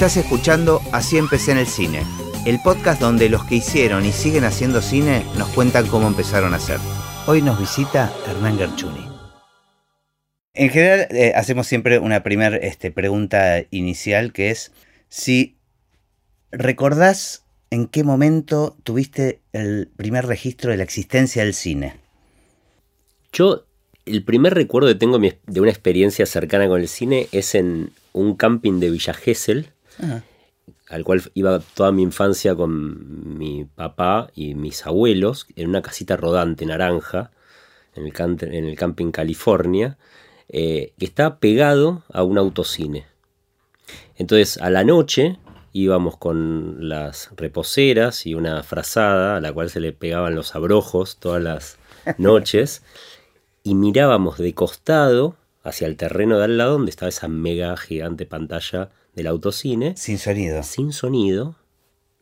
[0.00, 2.04] Estás escuchando Así empecé en el cine,
[2.46, 6.56] el podcast donde los que hicieron y siguen haciendo cine nos cuentan cómo empezaron a
[6.56, 6.78] hacer.
[7.26, 9.06] Hoy nos visita Hernán Gerchuni.
[10.54, 14.72] En general eh, hacemos siempre una primera este, pregunta inicial que es
[15.10, 15.58] si
[16.50, 21.96] recordás en qué momento tuviste el primer registro de la existencia del cine.
[23.34, 23.66] Yo,
[24.06, 28.34] el primer recuerdo que tengo de una experiencia cercana con el cine es en un
[28.34, 29.68] camping de Villa Gesell,
[30.88, 36.16] al cual iba toda mi infancia con mi papá y mis abuelos, en una casita
[36.16, 37.30] rodante naranja,
[37.94, 39.98] en el, en el camping California,
[40.48, 43.06] eh, que estaba pegado a un autocine.
[44.16, 45.38] Entonces, a la noche
[45.72, 51.18] íbamos con las reposeras y una frazada a la cual se le pegaban los abrojos
[51.18, 51.78] todas las
[52.18, 52.82] noches
[53.62, 58.26] y mirábamos de costado hacia el terreno de al lado donde estaba esa mega gigante
[58.26, 58.90] pantalla
[59.20, 59.94] del autocine.
[59.96, 60.62] Sin sonido.
[60.62, 61.56] Sin sonido,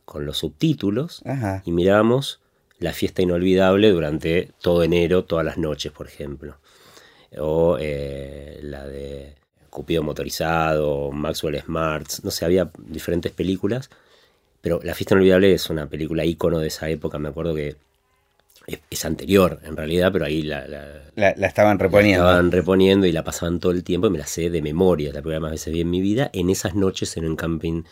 [0.04, 1.22] con los subtítulos.
[1.64, 2.41] Y mirábamos
[2.78, 6.56] la fiesta inolvidable durante todo enero, todas las noches, por ejemplo.
[7.38, 9.36] O eh, la de
[9.70, 13.91] Cupido Motorizado, Maxwell Smarts, no sé, había diferentes películas.
[14.60, 17.76] Pero La fiesta inolvidable es una película ícono de esa época, me acuerdo que
[18.91, 22.24] es, anterior en realidad, pero ahí la, la, estaban reponiendo.
[22.24, 25.12] La estaban reponiendo y la pasaban todo el tiempo y me la sé de memoria,
[25.12, 27.84] la primera más veces vi en mi vida, en esas noches en un camping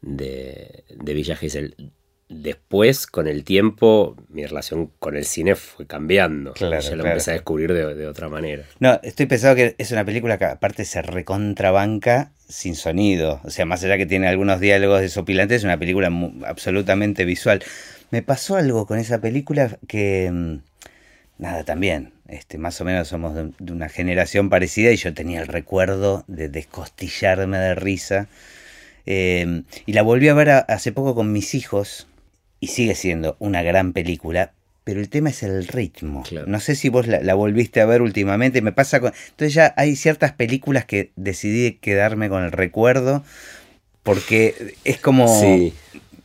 [0.00, 1.74] de, de Villa Gesell.
[2.30, 6.52] Después, con el tiempo, mi relación con el cine fue cambiando.
[6.52, 8.64] Claro, ya lo empecé a descubrir de, otra manera.
[8.80, 13.40] No, estoy pensando que es una película que aparte se recontrabanca sin sonido.
[13.44, 16.12] O sea, más allá que tiene algunos diálogos desopilantes, es una película
[16.44, 17.62] absolutamente visual.
[18.10, 20.56] Me pasó algo con esa película que, mm,
[21.38, 25.46] nada, también, este, más o menos somos de, una generación parecida y yo tenía el
[25.46, 28.28] recuerdo de descostillarme de risa.
[29.06, 32.06] Em, y la volví a ver hace poco con mis hijos
[32.60, 34.52] y sigue siendo una gran película,
[34.84, 36.24] pero el tema es el ritmo.
[36.46, 39.12] No sé si vos la, volviste a ver últimamente, me pasa con...
[39.30, 43.22] Entonces ya hay ciertas películas que decidí quedarme con el recuerdo
[44.02, 45.28] porque es como...
[45.40, 45.74] Sí.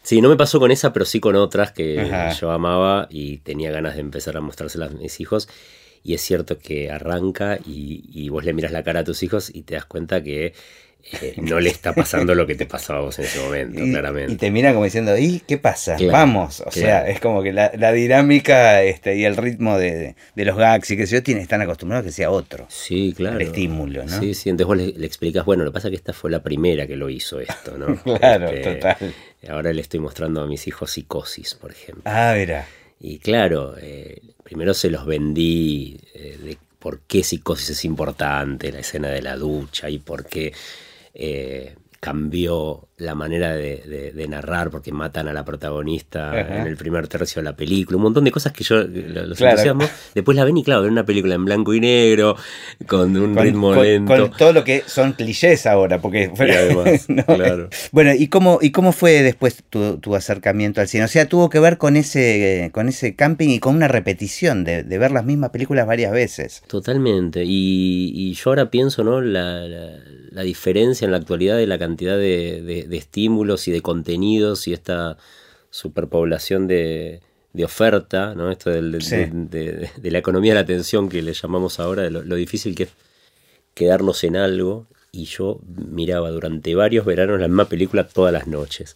[0.04, 3.72] Sí, no me pasó con esa, pero sí con otras que yo amaba y tenía
[3.72, 5.48] ganas de empezar a mostrárselas a mis hijos.
[6.04, 9.50] Y es cierto que arranca y, y, vos le miras la cara a tus hijos
[9.54, 10.54] y te das cuenta que
[11.12, 14.34] eh, no le está pasando lo que te pasaba a vos en ese momento, claramente.
[14.34, 15.98] Y te mira como diciendo, ¿y qué pasa?
[16.10, 16.62] Vamos.
[16.62, 20.98] O sea, es como que la, dinámica este, y el ritmo de, los gags y
[20.98, 22.66] que se yo están acostumbrados a que sea otro.
[22.70, 23.36] Sí, claro.
[23.36, 24.20] El estímulo, ¿no?
[24.20, 24.50] Sí, sí.
[24.50, 26.96] Entonces vos le, explicas, bueno, lo que pasa es que esta fue la primera que
[26.96, 27.96] lo hizo esto, ¿no?
[28.18, 29.14] claro, este, total.
[29.50, 32.04] Ahora le estoy mostrando a mis hijos psicosis, por ejemplo.
[32.06, 32.66] Ah, mira.
[33.00, 38.80] Y claro, eh, primero se los vendí eh, de por qué psicosis es importante, la
[38.80, 40.54] escena de la ducha y por qué
[41.14, 47.42] eh, cambió la manera de, narrar porque matan a la protagonista en el primer tercio
[47.42, 49.38] de la película, un montón de cosas que yo los
[50.14, 52.36] Después la ven y claro, ven una película en blanco y negro,
[52.88, 54.16] con un ritmo lento.
[54.16, 56.32] Con todo lo que son clichés ahora, porque
[57.92, 61.04] Bueno, ¿y cómo, ¿y cómo fue después tu, acercamiento al cine?
[61.06, 64.84] O sea, tuvo que ver con ese, con ese camping y con una repetición de,
[64.84, 66.62] ver las mismas películas varias veces.
[66.68, 67.44] Totalmente.
[67.46, 69.22] Y, yo ahora pienso, ¿no?
[69.22, 69.66] La,
[70.32, 74.74] la diferencia en la actualidad de la cantidad de de, estímulos y de contenidos y
[74.74, 75.18] esta
[75.70, 77.22] superpoblación de,
[77.54, 78.52] de oferta, ¿no?
[78.52, 78.92] Esto del,
[79.50, 82.90] de, la economía de la atención que le llamamos ahora, lo, lo, difícil que es
[83.74, 84.88] quedarnos en algo.
[85.12, 88.96] Y yo miraba durante varios veranos la misma película todas las noches.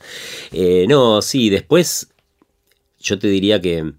[0.51, 2.09] Eh, no, sí, después
[2.99, 3.93] yo te diría que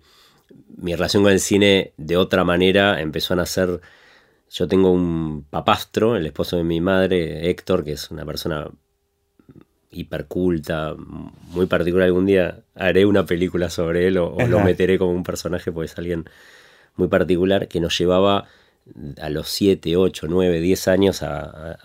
[0.76, 3.80] mi relación con el cine de otra manera empezó a nacer.
[4.50, 8.68] Yo tengo un papastro, el esposo de mi madre, Héctor, que es una persona
[9.90, 12.06] hiperculta, muy particular.
[12.06, 15.98] Algún día haré una película sobre él o, lo meteré como un personaje, porque es
[15.98, 16.24] alguien
[16.96, 18.46] muy particular que nos llevaba
[19.20, 21.78] a los 7, 8, 9, 10 años a,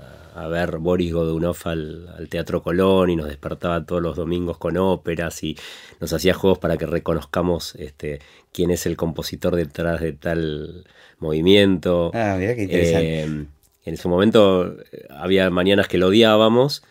[0.50, 5.56] ver Boris Godunov al, Teatro Colón y nos despertaba todos los domingos con óperas y
[5.99, 8.19] nos hacía juegos para que reconozcamos este,
[8.51, 10.85] quién es el compositor detrás de tal
[11.19, 12.11] movimiento.
[12.13, 13.19] Ah, mira qué interesante.
[13.19, 13.45] Eh,
[13.85, 16.83] en ese momento eh, había mañanas que lo odiábamos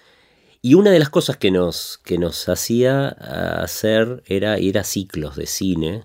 [0.64, 5.35] y una de las cosas que nos, que nos hacía hacer era ir a ciclos
[5.35, 6.05] de cine.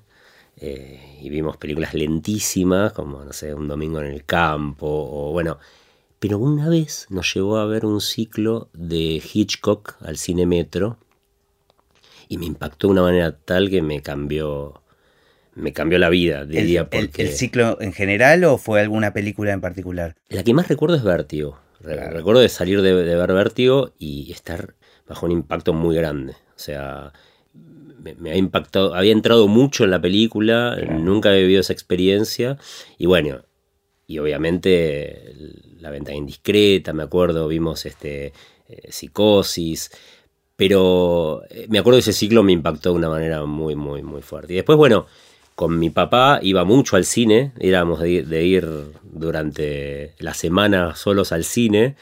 [0.59, 5.59] Eh, y vimos películas lentísimas, como, no sé, Un Domingo en el Campo, o bueno.
[6.18, 10.98] Pero una vez nos llevó a ver un ciclo de Hitchcock al cine metro.
[12.27, 14.81] Y me impactó de una manera tal que me cambió
[15.53, 16.81] me cambió la vida, diría.
[16.92, 17.21] El, porque...
[17.21, 20.15] el, ciclo en general o fue alguna película en particular?
[20.30, 21.03] La que más recuerdo es
[21.81, 24.75] Recuerdo de salir de, ver Vértigo y estar
[25.07, 26.33] bajo un impacto muy grande.
[26.33, 27.13] O sea,
[28.18, 32.57] me, ha impactado, había entrado mucho en la película, nunca había vivido esa experiencia.
[32.97, 33.44] Y bueno,
[34.07, 35.33] y obviamente
[35.79, 38.33] la venta indiscreta, me acuerdo, vimos este
[38.68, 39.91] eh, psicosis.
[40.56, 44.21] Pero eh, me acuerdo que ese ciclo me impactó de una manera muy, muy, muy
[44.21, 44.53] fuerte.
[44.53, 45.06] Y después, bueno,
[45.57, 48.69] con mi papá iba mucho al cine, éramos de, ir
[49.01, 51.95] durante la semana solos al cine,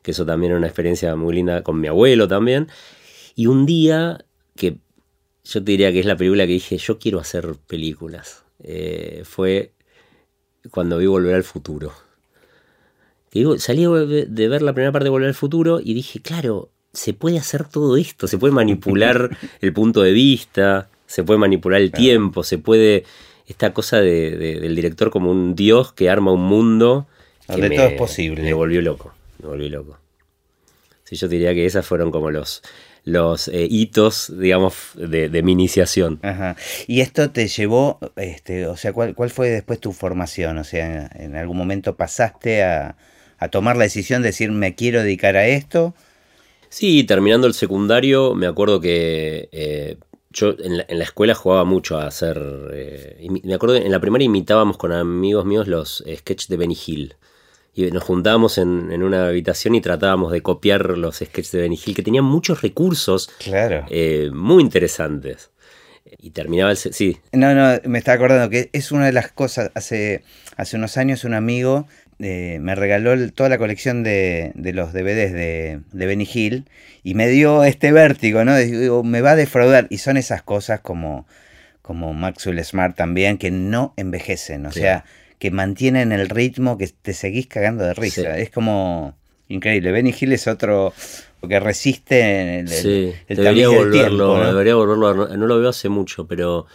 [0.00, 2.68] que eso también era una experiencia muy linda con mi abuelo también.
[3.34, 4.24] Y un día
[4.56, 4.78] que
[5.44, 9.74] yo te diría que es la película que dije, yo quiero hacer películas, eh, fue
[10.70, 11.92] cuando vi Volver al Futuro.
[13.58, 17.36] salí de ver la primera parte de Volver al Futuro y dije, claro, se puede
[17.36, 22.42] hacer todo esto, se puede manipular el punto de vista, se puede manipular el tiempo,
[22.42, 23.04] se puede.
[23.46, 27.06] Esta cosa de, del director como un dios que arma un mundo.
[27.46, 28.42] Donde todo es posible.
[28.42, 29.12] Me volvió loco.
[29.42, 29.98] Me volvió loco.
[31.04, 32.62] Sí, yo diría que esas fueron como los,
[33.04, 36.18] los eh, hitos, digamos, de, mi iniciación.
[36.22, 36.56] Ajá.
[36.86, 40.56] Y esto te llevó, este, o sea, ¿cuál, ¿cuál fue después tu formación?
[40.56, 42.96] O sea, ¿en algún momento pasaste a,
[43.36, 45.94] a tomar la decisión de decir, me quiero dedicar a esto?
[46.70, 49.98] Sí, terminando el secundario, me acuerdo que eh,
[50.32, 52.40] yo en la, escuela jugaba mucho a hacer.
[52.72, 56.76] Eh, me acuerdo en la primaria imitábamos con amigos míos los eh, sketches de Benny
[56.86, 57.16] Hill.
[57.74, 61.94] Y nos juntábamos en, una habitación y tratábamos de copiar los sketches de Benny Hill,
[61.94, 63.86] que tenían muchos recursos claro.
[63.88, 65.50] Eh, muy interesantes.
[66.18, 66.76] Y terminaba el.
[66.76, 67.18] Sí.
[67.32, 69.70] No, no, me estaba acordando que es una de las cosas.
[69.74, 70.22] Hace,
[70.56, 71.86] hace unos años un amigo
[72.22, 76.66] me regaló toda la colección de, los DVDs de, de, Benny Hill
[77.02, 78.56] y me dio este vértigo, ¿no?
[78.56, 79.88] Digo, me va a defraudar.
[79.90, 81.26] Y son esas cosas como,
[81.82, 85.04] como Maxwell Smart también, que no envejecen, o sea,
[85.38, 88.38] que mantienen el ritmo, que te seguís cagando de risa.
[88.38, 89.16] Es como
[89.48, 89.90] increíble.
[89.90, 90.94] Benny Hill es otro
[91.48, 93.12] que resiste el, sí.
[93.28, 96.66] debería volverlo, debería volverlo, no lo veo hace mucho, pero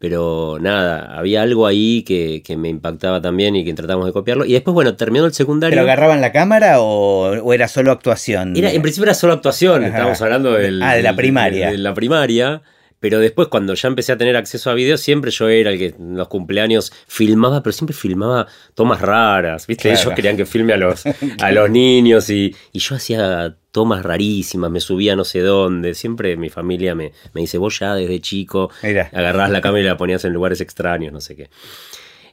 [0.00, 4.46] pero nada, había algo ahí que, me impactaba también y que tratamos de copiarlo.
[4.46, 5.74] Y después, bueno, terminó el secundario.
[5.74, 8.56] ¿Pero agarraban la cámara o, era solo actuación?
[8.56, 11.70] Era, en principio era solo actuación, estábamos hablando del, ah, de la primaria.
[11.70, 12.62] De, la primaria.
[12.98, 15.94] Pero después, cuando ya empecé a tener acceso a videos, siempre yo era el que
[15.98, 19.90] en los cumpleaños filmaba, pero siempre filmaba tomas raras, ¿viste?
[19.90, 21.04] Ellos querían que filme a los,
[21.42, 25.94] a los niños y, y yo hacía tomas rarísimas, me subía no sé dónde.
[25.94, 28.70] Siempre mi familia me, me dice, vos ya desde chico
[29.12, 31.50] agarrás la cámara y la ponías en lugares extraños, no sé qué.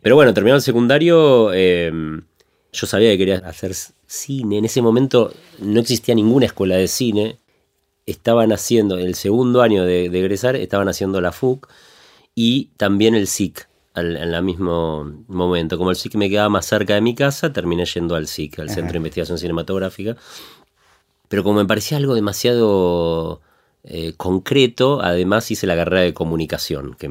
[0.01, 2.21] Pero bueno, terminado el secundario, em,
[2.71, 3.73] yo sabía que quería hacer
[4.05, 4.57] cine.
[4.57, 7.39] En ese momento no existía ninguna escuela de cine.
[8.05, 11.67] Estaban haciendo, en el segundo año de, egresar, estaban haciendo la FUC
[12.35, 15.77] y también el SIC en el mismo momento.
[15.77, 18.69] Como el SIC me quedaba más cerca de mi casa, terminé yendo al SIC, al
[18.69, 20.15] Centro de Investigación Cinematográfica,
[21.27, 23.41] pero como me parecía algo demasiado
[23.83, 27.09] eh, concreto, además hice la carrera de comunicación, que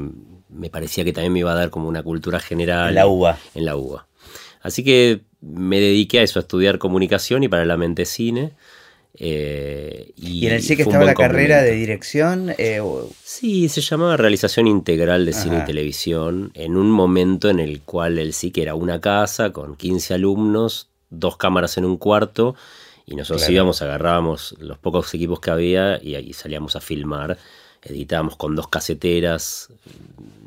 [0.49, 2.89] me parecía que también me iba a dar como una cultura general.
[2.89, 3.37] En la UBA.
[3.55, 4.07] En la UBA.
[4.61, 8.53] Así que me dediqué a eso, a estudiar comunicación y paralelamente cine.
[9.19, 12.53] Eh, y, en el sí que estaba la carrera de dirección?
[12.57, 12.81] Eh,
[13.23, 18.19] sí, se llamaba Realización Integral de Cine y Televisión, en un momento en el cual
[18.19, 22.55] el SIC era una casa con 15 alumnos, dos cámaras en un cuarto
[23.09, 27.37] y nosotros íbamos, agarrábamos los pocos equipos que había y salíamos a filmar.
[27.81, 29.69] Editábamos con dos caseteras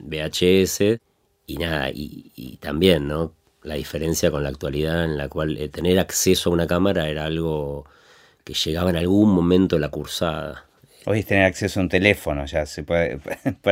[0.04, 1.00] VHS
[1.46, 3.32] y nada, y, también, ¿no?
[3.62, 7.24] La diferencia con la actualidad en la cual eh, tener acceso a una cámara era
[7.24, 7.86] algo
[8.44, 10.66] que llegaba en algún momento la cursada.
[11.06, 13.20] Hoy es tener acceso a un teléfono, ya se puede.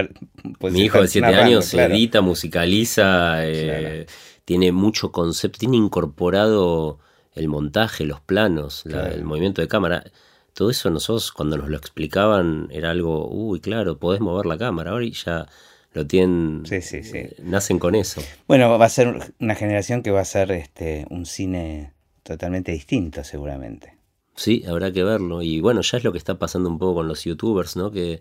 [0.60, 4.06] Mi hijo de 7 años edita, musicaliza, eh,
[4.46, 7.00] tiene mucho concepto, tiene incorporado
[7.38, 10.04] el montaje, los planos, el movimiento de cámara.
[10.52, 14.90] Todo eso nosotros cuando nos lo explicaban era algo, uy, claro, podés mover la cámara.
[14.90, 15.46] Ahora ya
[15.92, 17.18] lo tienen, sí, sí, sí.
[17.18, 18.20] Eh, nacen con eso.
[18.46, 21.92] Bueno, va a ser una generación que va a ser este, un cine
[22.24, 23.96] totalmente distinto seguramente.
[24.34, 25.42] Sí, habrá que verlo.
[25.42, 27.90] Y bueno, ya es lo que está pasando un poco con los youtubers, ¿no?
[27.90, 28.20] Que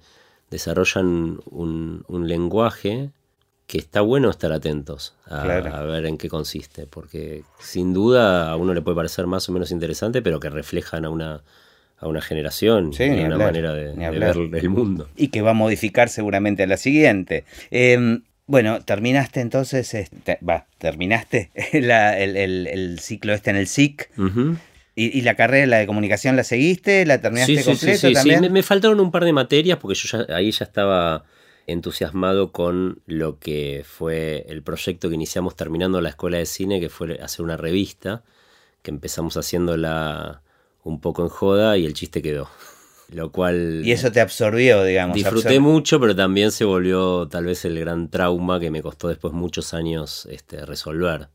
[0.50, 3.12] desarrollan un, un lenguaje
[3.68, 5.44] que está bueno estar atentos a,
[5.84, 9.72] ver en qué consiste, porque sin duda a uno le puede parecer más o menos
[9.72, 11.42] interesante, pero que reflejan a una,
[12.00, 15.10] a una generación y una manera de, ver el mundo.
[15.18, 17.44] Y que va a modificar seguramente a la siguiente.
[17.70, 24.10] Em, bueno, terminaste entonces, este, va, terminaste el, ciclo este en el SIC.
[24.96, 27.06] ¿Y, la carrera, la de comunicación, la seguiste?
[27.06, 28.40] ¿La terminaste sí, sí, sí, también?
[28.42, 31.26] Me, me, faltaron un par de materias porque yo ya, ahí ya estaba
[31.68, 36.90] entusiasmado con lo que fue el proyecto que iniciamos terminando la escuela de cine, que
[36.90, 38.24] fue hacer una revista
[38.82, 40.42] que empezamos haciéndola
[40.84, 42.50] un poco en joda y el chiste quedó.
[43.10, 43.82] Lo cual...
[43.86, 45.16] Y eso te absorbió, digamos.
[45.16, 49.34] Disfruté mucho, pero también se volvió tal vez el gran trauma que me costó después
[49.34, 51.30] muchos años este, resolver.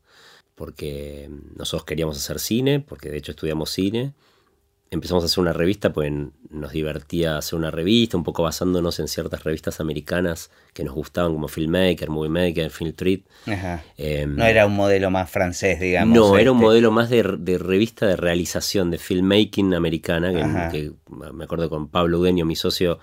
[0.55, 4.13] Porque nosotros queríamos hacer cine, porque de hecho estudiamos cine,
[4.93, 6.11] empezamos a hacer una revista, pues
[6.49, 11.33] nos divertía hacer una revista, un poco basándonos en ciertas revistas americanas que nos gustaban,
[11.33, 13.21] como Filmmaker, Movie Maker, Film Treat.
[13.97, 16.15] Em, no era un modelo más francés, digamos.
[16.15, 16.65] No, era un este.
[16.65, 22.45] modelo más de, revista de realización, de filmmaking americana, que, me acuerdo con Pablo Udeño,
[22.45, 22.99] mi socio,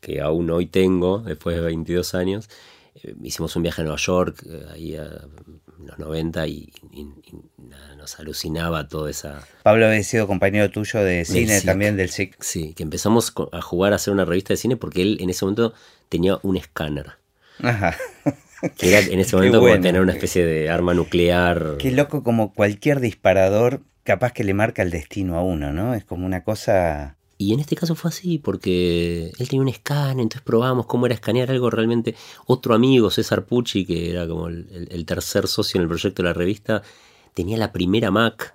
[0.00, 2.48] que aún hoy tengo, después de 22 años.
[3.02, 5.26] Eh, hicimos un viaje a Nueva York, eh, ahí a
[5.86, 6.72] los 90, y,
[7.96, 9.46] nos alucinaba toda esa...
[9.62, 12.36] Pablo había sido compañero tuyo de cine también, del SIC.
[12.42, 15.44] Sí, que empezamos a jugar a hacer una revista de cine porque él en ese
[15.44, 15.72] momento
[16.08, 17.12] tenía un escáner.
[17.62, 17.96] Ajá.
[18.76, 21.76] Que era en ese momento como tener una especie de arma nuclear.
[21.78, 25.94] Qué loco como cualquier disparador capaz que le marca el destino a uno, ¿no?
[25.94, 30.20] Es como una cosa y en este caso fue así, porque él tenía un escáner,
[30.20, 32.14] entonces probamos cómo era escanear algo realmente.
[32.46, 36.34] Otro amigo, César Pucci, que era como el, tercer socio en el proyecto de la
[36.34, 36.82] revista,
[37.34, 38.54] tenía la primera Mac.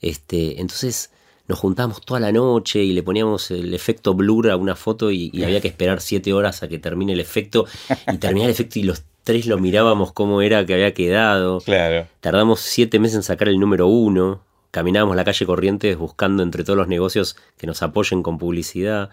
[0.00, 1.10] Este, entonces
[1.46, 5.30] nos juntábamos toda la noche y le poníamos el efecto blur a una foto y,
[5.44, 7.66] había que esperar siete horas a que termine el efecto.
[8.12, 11.60] Y terminaba el efecto y los tres lo mirábamos cómo era que había quedado.
[11.60, 12.08] Claro.
[12.20, 14.40] Tardamos siete meses en sacar el número uno
[14.74, 19.08] caminábamos la calle Corrientes buscando entre todos los negocios que nos apoyen con publicidad.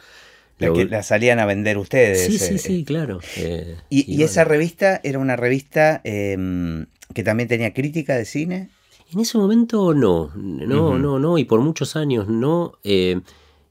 [0.58, 2.26] La que la salían a vender ustedes.
[2.26, 3.20] Sí, sí, eh, sí, claro.
[3.38, 8.70] Eh, y, esa revista era una revista em, que también tenía crítica de cine?
[9.14, 12.80] En ese momento no, no, no, no, y por muchos años no.
[12.84, 13.22] Eh,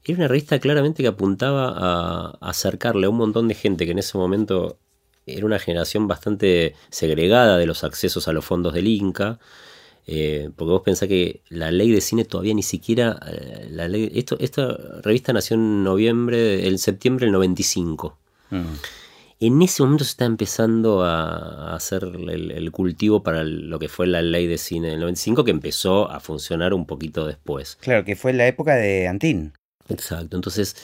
[0.05, 3.99] era una revista claramente que apuntaba a, acercarle a un montón de gente que en
[3.99, 4.79] ese momento
[5.25, 9.39] era una generación bastante segregada de los accesos a los fondos del Inca.
[10.13, 13.17] Eh, porque vos pensás que la ley de cine todavía ni siquiera.
[13.31, 18.17] Eh, la ley, esto, esta revista nació en noviembre, en septiembre del 95.
[18.49, 18.65] Mm.
[19.39, 24.21] En ese momento se está empezando a, hacer el, cultivo para lo que fue la
[24.21, 27.77] ley de cine del 95, que empezó a funcionar un poquito después.
[27.79, 29.53] Claro, que fue la época de Antín.
[29.87, 30.35] Exacto.
[30.35, 30.75] Entonces,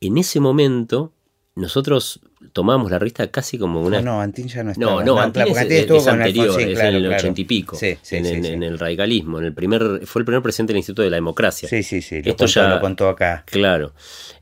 [0.00, 1.12] en ese momento,
[1.60, 2.20] nosotros
[2.52, 4.00] tomamos la revista casi como una.
[4.00, 4.84] No, no Antín ya no está.
[4.84, 7.76] No, no, Antín es, anterior, es en el ochenta y pico.
[7.76, 9.38] Sí, sí, en, el radicalismo.
[9.38, 11.68] En el primer, fue el primer presidente del Instituto de la Democracia.
[11.68, 12.20] Sí, sí, sí.
[12.24, 13.44] Esto ya lo contó acá.
[13.46, 13.92] Claro.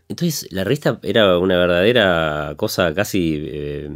[0.08, 3.90] Entonces, la revista era una verdadera cosa casi eh,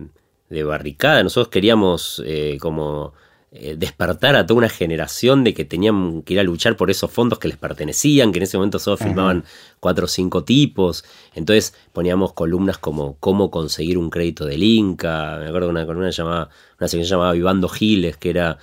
[0.51, 1.23] de barricada.
[1.23, 3.15] Nosotros queríamos eh, como
[3.55, 7.11] eh, despertar a toda una generación de que tenían que ir a luchar por esos
[7.11, 9.45] fondos que les pertenecían, que en ese momento solo filmaban
[9.79, 11.05] cuatro o cinco tipos.
[11.35, 15.37] Entonces poníamos columnas como cómo conseguir un crédito del Inca.
[15.39, 16.49] Me acuerdo de una columna llamada,
[16.81, 18.57] una sección llamada Vivando Giles, que era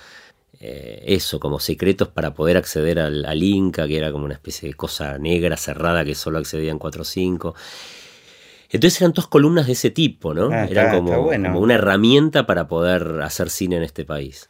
[0.58, 4.74] eh, eso, como secretos para poder acceder al, Inca, que era como una especie de
[4.74, 7.54] cosa negra cerrada que solo accedían cuatro o cinco.
[8.68, 10.50] Entonces eran todas columnas de ese tipo, ¿no?
[10.50, 14.49] Ah, eran como, como, una herramienta para poder hacer cine en este país.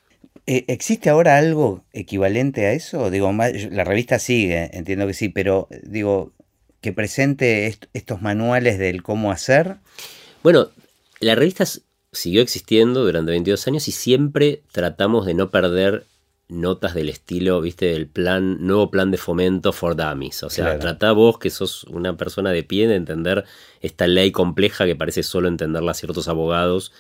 [0.52, 3.08] Eh, ¿Existe ahora algo equivalente a eso?
[3.08, 6.32] Digo, la revista sigue, entiendo que sí, pero digo,
[6.80, 9.76] que presente estos manuales del cómo hacer.
[10.42, 10.70] Bueno,
[11.20, 11.64] la revista
[12.10, 16.06] siguió existiendo durante 22 años y siempre tratamos de no perder
[16.48, 20.42] notas del estilo, viste, del plan, nuevo plan de fomento for dummies.
[20.42, 23.44] O sea, trata vos que sos una persona de pie de entender
[23.82, 26.90] esta ley compleja que parece solo entenderla a ciertos abogados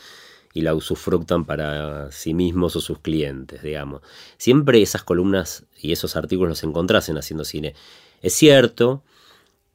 [0.52, 4.02] y la usufructan para sí mismos o sus clientes, digamos.
[4.36, 7.74] Siempre esas columnas y esos artículos los encontrás en Haciendo Cine.
[8.22, 9.02] Es cierto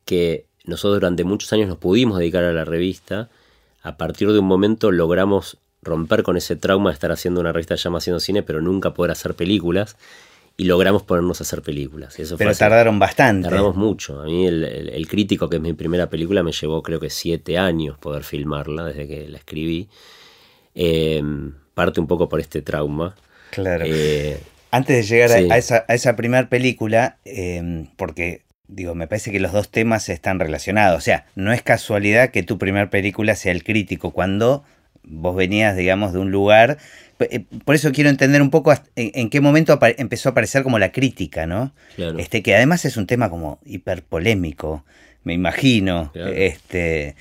[0.03, 3.29] que nosotros durante muchos años nos pudimos dedicar a la revista,
[3.81, 7.75] a partir de un momento logramos romper con ese trauma de estar haciendo una revista
[7.75, 9.95] llamada Haciendo Cine, pero nunca poder hacer películas,
[10.57, 12.17] y logramos ponernos a hacer películas.
[12.17, 13.49] Eso pero tardaron bastante.
[13.49, 14.21] Tardamos mucho.
[14.21, 17.57] A mí el, el, Crítico, que es mi primera película, me llevó creo que siete
[17.57, 19.89] años poder filmarla desde que la escribí.
[20.75, 23.15] Em, parte un poco por este trauma.
[23.51, 23.85] Claro.
[23.87, 24.37] Eh,
[24.71, 29.53] Antes de llegar a, esa, a primera película, em, porque digo, me parece que los
[29.53, 30.97] dos temas están relacionados.
[30.97, 34.63] O sea, no es casualidad que tu primera película sea el crítico, cuando
[35.03, 36.77] vos venías, digamos, de un lugar.
[37.19, 40.91] Eh, por eso quiero entender un poco en, qué momento empezó a aparecer como la
[40.91, 41.73] crítica, ¿no?
[42.17, 44.83] Este, que además es un tema como hiper polémico
[45.25, 46.11] me imagino.
[46.15, 47.15] Este,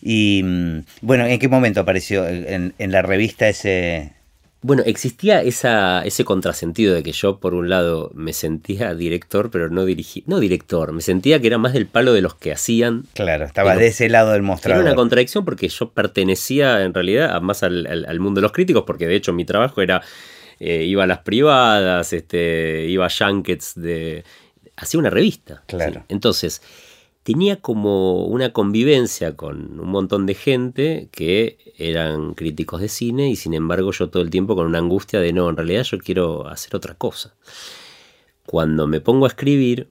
[0.00, 4.12] y mm, bueno, ¿en qué momento apareció en, la revista ese,
[4.60, 9.70] bueno, existía esa, ese contrasentido de que yo, por un lado, me sentía director, pero
[9.70, 10.22] no dirigí.
[10.26, 13.04] No director, me sentía que era más del palo de los que hacían.
[13.14, 14.82] Claro, estaba de ese lado del mostrador.
[14.82, 19.06] Era una contradicción porque yo pertenecía, en realidad, más al, mundo de los críticos, porque
[19.06, 20.02] de hecho mi trabajo era
[20.60, 24.24] eh, iba a las privadas, este, iba a junkets de...
[24.76, 25.62] Hacía una revista.
[25.66, 26.04] Claro.
[26.08, 26.60] Entonces,
[27.26, 33.34] tenía como una convivencia con un montón de gente que eran críticos de cine y
[33.34, 36.46] sin embargo yo todo el tiempo con una angustia de no, en realidad yo quiero
[36.46, 37.34] hacer otra cosa.
[38.46, 39.88] Cuando me pongo a escribir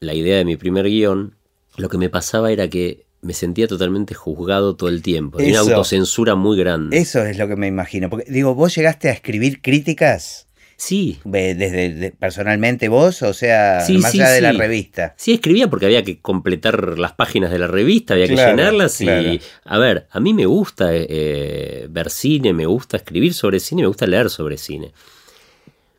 [0.00, 1.36] la idea de mi primer guion,
[1.78, 5.38] lo que me pasaba era que me sentía totalmente juzgado todo el tiempo.
[5.38, 6.98] Tenía una autocensura muy grande.
[6.98, 8.10] Eso es lo que me imagino.
[8.10, 10.49] Porque, digo, ¿vos llegaste a escribir críticas?
[10.80, 11.20] Sí.
[11.24, 15.12] Desde, personalmente vos, o sea, más allá de la revista.
[15.18, 19.40] Sí, escribía porque había que completar las páginas de la revista, había que llenarlas y,
[19.64, 23.88] a ver, a mí me gusta eh, ver cine, me gusta escribir sobre cine, me
[23.88, 24.92] gusta leer sobre cine.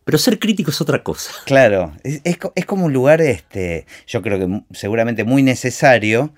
[0.03, 1.31] Pero ser crítico es otra cosa.
[1.45, 6.33] Claro, es, es como un lugar, este, yo creo que seguramente muy necesario,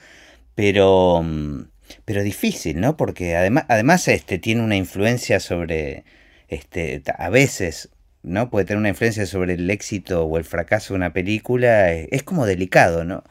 [0.54, 1.62] pero, mm,
[2.04, 2.98] pero difícil, ¿no?
[2.98, 6.04] Porque además, además este, tiene una influencia sobre,
[6.50, 7.93] este, a veces,
[8.24, 8.50] ¿no?
[8.50, 11.94] Puede tener una influencia sobre el éxito o el fracaso de una película.
[11.94, 13.24] Eh, es como delicado, ¿no?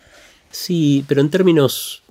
[0.50, 2.02] Sí, pero en términos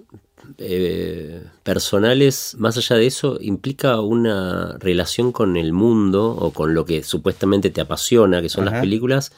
[0.58, 6.86] eh, personales, más allá de eso, implica una relación con el mundo o con lo
[6.86, 9.32] que supuestamente te apasiona, que son las películas,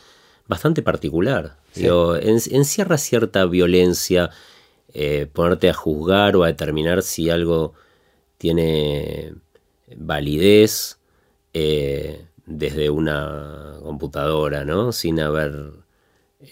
[0.48, 1.58] bastante particular.
[1.76, 4.30] encierra cierta violencia,
[4.94, 7.74] eh, ponerte a juzgar o a determinar si algo
[8.38, 9.34] tiene
[9.98, 10.98] validez
[11.54, 14.92] eh, desde una computadora, ¿no?
[14.92, 15.72] Sin haber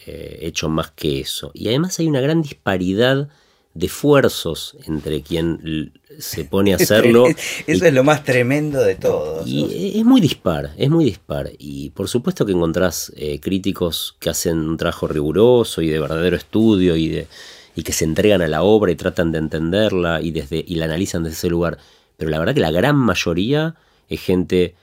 [0.05, 1.51] eh, hecho más que eso.
[1.53, 3.29] Y además hay una gran disparidad
[3.73, 7.27] de esfuerzos entre quien se pone a hacerlo.
[7.67, 9.43] Eso es lo más tremendo de todo.
[9.45, 11.51] Y es muy dispar, es muy dispar.
[11.57, 16.95] Y por supuesto que encontrás críticos que hacen un trabajo riguroso y de verdadero estudio
[16.95, 17.27] y de
[17.75, 20.85] y que se entregan a la obra y tratan de entenderla y, desde, y la
[20.85, 21.77] analizan desde ese lugar.
[22.17, 23.75] Pero la verdad que la gran mayoría
[24.09, 24.75] es gente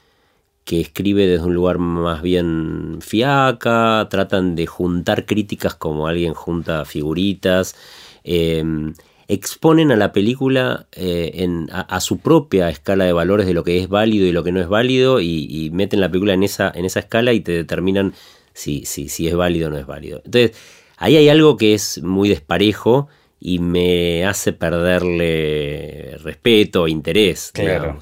[0.69, 6.85] que escribe desde un lugar más bien fiaca, tratan de juntar críticas como alguien junta
[6.85, 7.75] figuritas,
[8.23, 8.93] em,
[9.29, 13.79] exponen a la película eh, en, a, su propia escala de valores de lo que
[13.79, 16.71] es válido y lo que no es válido y, y meten la película en esa,
[16.75, 18.13] en esa escala y te determinan
[18.53, 20.21] si, si, si es válido o no es válido.
[20.25, 20.53] Entonces,
[20.99, 23.09] Ahí hay algo que es muy desparejo
[23.41, 27.99] y me hace perderle respeto, interés, claro.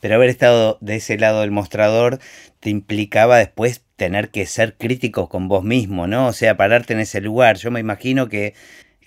[0.00, 2.18] Pero haber estado de ese lado del mostrador
[2.60, 6.28] te implicaba después tener que ser crítico con vos mismo, ¿no?
[6.28, 7.56] O sea, pararte en ese lugar.
[7.56, 8.54] Yo me imagino que,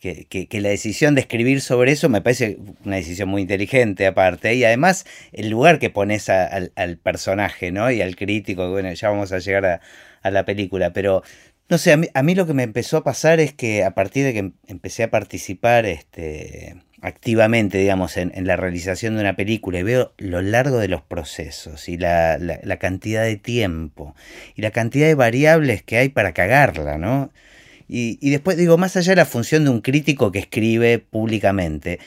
[0.01, 4.55] que, la decisión de escribir sobre eso me parece una decisión muy inteligente aparte.
[4.55, 7.91] Y además el lugar que pones al, personaje, ¿no?
[7.91, 9.81] Y al crítico, bueno, ya vamos a llegar
[10.23, 11.23] a, la película, pero
[11.69, 14.33] no sé, a mí, lo que me empezó a pasar es que a partir de
[14.33, 19.83] que em, empecé a participar este, activamente, digamos, en, la realización de una película y
[19.83, 22.37] veo lo largo de los procesos y la,
[22.79, 24.15] cantidad de tiempo
[24.55, 27.31] y la cantidad de variables que hay para cagarla, ¿no?
[27.93, 31.99] Y, después digo, más allá de la función de un crítico que escribe públicamente,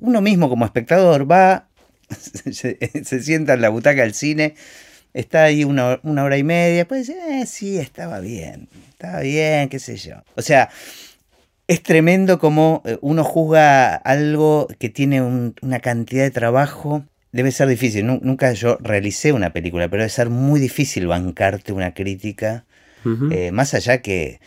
[0.00, 1.68] uno mismo como espectador va,
[2.50, 4.54] se, sienta en la butaca del cine,
[5.14, 9.96] está ahí una, hora y media, pues eh, sí, estaba bien, estaba bien, qué sé
[9.96, 10.16] yo.
[10.34, 10.68] O sea,
[11.72, 17.04] es tremendo como eh, uno juzga algo que tiene una cantidad de trabajo.
[17.32, 21.94] Debe ser difícil, nunca yo realicé una película, pero debe ser muy difícil bancarte una
[21.94, 22.66] crítica,
[23.30, 24.38] eh, más allá que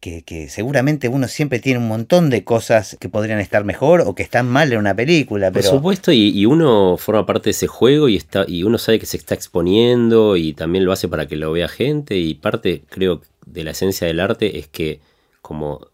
[0.00, 4.22] que, seguramente uno siempre tiene un montón de cosas que podrían estar mejor o que
[4.22, 5.50] están mal en una película.
[5.50, 5.68] Pero...
[5.68, 9.06] Por supuesto, y, uno forma parte de ese juego y, está, y uno sabe que
[9.06, 13.22] se está exponiendo y también lo hace para que lo vea gente y parte, creo,
[13.44, 15.00] de la esencia del arte es que
[15.42, 15.88] como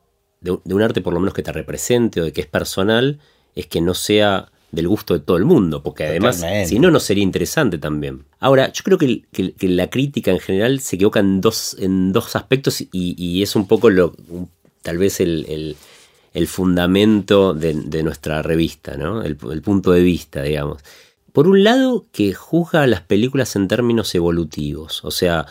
[0.45, 3.19] de, de un arte por lo menos que te represente o de que es personal,
[3.57, 7.01] es que no sea del gusto de todo el mundo, porque además, si no, no
[7.01, 8.25] sería interesante también.
[8.41, 9.25] Ahora, yo creo que,
[9.61, 13.91] la crítica en general se equivoca en dos, en dos aspectos y, es un poco
[13.91, 14.15] lo,
[14.83, 15.77] tal vez el,
[16.47, 19.23] fundamento de, nuestra revista, ¿no?
[19.23, 20.83] El, el, punto de vista, digamos.
[21.33, 25.47] Por un lado, que juzga las películas en términos evolutivos, o sea,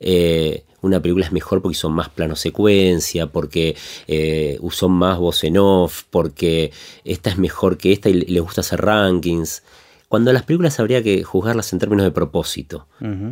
[0.00, 5.42] eh, una película es mejor porque son más plano secuencia, porque eh, usó más voz
[5.44, 6.70] en off, porque
[7.04, 9.62] esta es mejor que esta y le gusta hacer rankings.
[10.08, 12.86] Cuando las películas habría que juzgarlas en términos de propósito,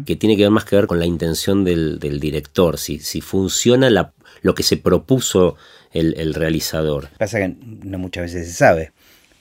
[0.05, 3.89] que tiene que ver más que ver con la intención del, director, si, si funciona
[3.89, 5.57] la, lo que se propuso
[5.93, 7.09] el, realizador.
[7.19, 8.93] Pasa que no muchas veces se sabe,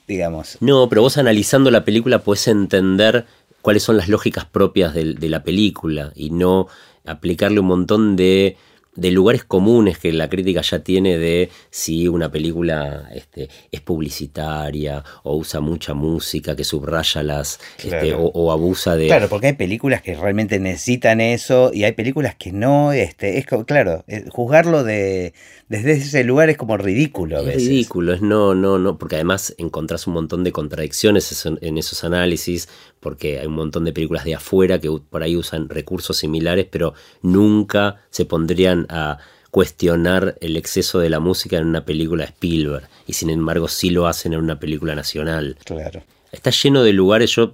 [0.07, 0.57] digamos.
[0.61, 3.25] No, pero vos analizando la película puedes entender
[3.61, 6.69] cuáles son las lógicas propias de, de la película y no
[7.05, 8.57] aplicarle un montón de
[8.95, 15.03] de lugares comunes que la crítica ya tiene de si una película este, es publicitaria
[15.23, 19.07] o usa mucha música que subraya las este, o, abusa de...
[19.07, 23.45] Claro, porque hay películas que realmente necesitan eso y hay películas que no, este, es
[23.67, 25.33] claro, eh, juzgarlo de,
[25.67, 27.37] desde ese lugar es como ridículo.
[27.37, 27.63] A veces.
[27.63, 32.03] Es ridículo, es no, no, no, porque además encontrás un montón de contradicciones en esos
[32.05, 32.69] análisis,
[33.05, 36.95] porque hay un montón de películas de afuera que por ahí usan recursos similares, pero
[37.21, 39.19] nunca se pondrían a
[39.51, 43.91] cuestionar el exceso de la música en una película de Spielberg y sin embargo sí
[43.91, 45.55] lo hacen en una película nacional.
[45.63, 46.01] Claro.
[46.31, 47.53] Está lleno de lugares, yo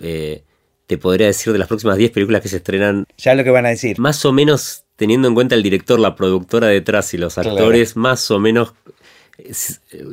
[0.00, 0.44] eh,
[0.86, 3.06] te podría decir de las próximas 10 películas que se estrenan.
[3.16, 3.98] Ya lo que van a decir.
[3.98, 8.30] Más o menos teniendo en cuenta el director, la productora detrás y los actores, más
[8.30, 8.74] o menos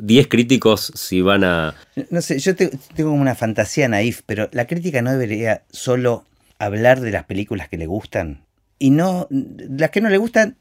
[0.01, 1.75] 10 críticos si van a...
[2.09, 6.25] No sé, yo tengo una fantasía naif, pero la crítica no debería solo
[6.59, 8.41] hablar de las películas que le gustan
[8.79, 10.55] y no, las que no le gustan,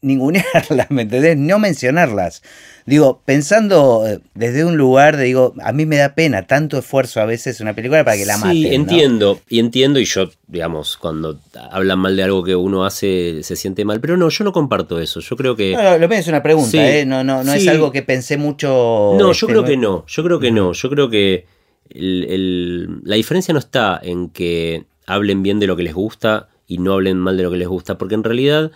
[0.00, 1.36] ningunearlas, ¿me entendés?
[1.36, 2.42] No mencionarlas.
[2.86, 7.20] Digo, pensando eh, desde un lugar, de, digo, a mí me da pena tanto esfuerzo
[7.20, 8.54] a veces una película para que la maten.
[8.54, 11.38] Sí, entiendo, y entiendo, y yo, digamos, cuando
[11.70, 15.00] hablan mal de algo que uno hace, se siente mal, pero no, yo no comparto
[15.00, 15.72] eso, yo creo que...
[15.72, 17.04] No, no lo es una pregunta, ¿eh?
[17.04, 19.14] No, no, no es algo que pensé mucho...
[19.18, 21.46] No, yo este, creo que no, yo creo que no, yo creo que
[21.90, 26.92] la diferencia no está en que hablen bien de lo que les gusta y no
[26.92, 28.70] hablen mal de lo que les gusta, porque en realidad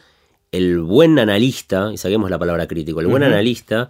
[0.52, 3.88] el buen analista, y saquemos la palabra crítico, el buen analista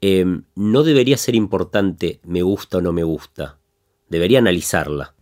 [0.00, 3.58] em, no debería ser importante me gusta o no me gusta,
[4.08, 5.14] debería analizarla.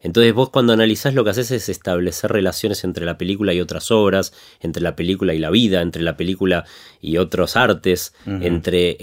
[0.00, 3.92] Entonces vos cuando analizás lo que haces es establecer relaciones entre la película y otras
[3.92, 6.64] obras, entre la película y la vida, entre la película
[7.00, 8.96] y otros artes, entre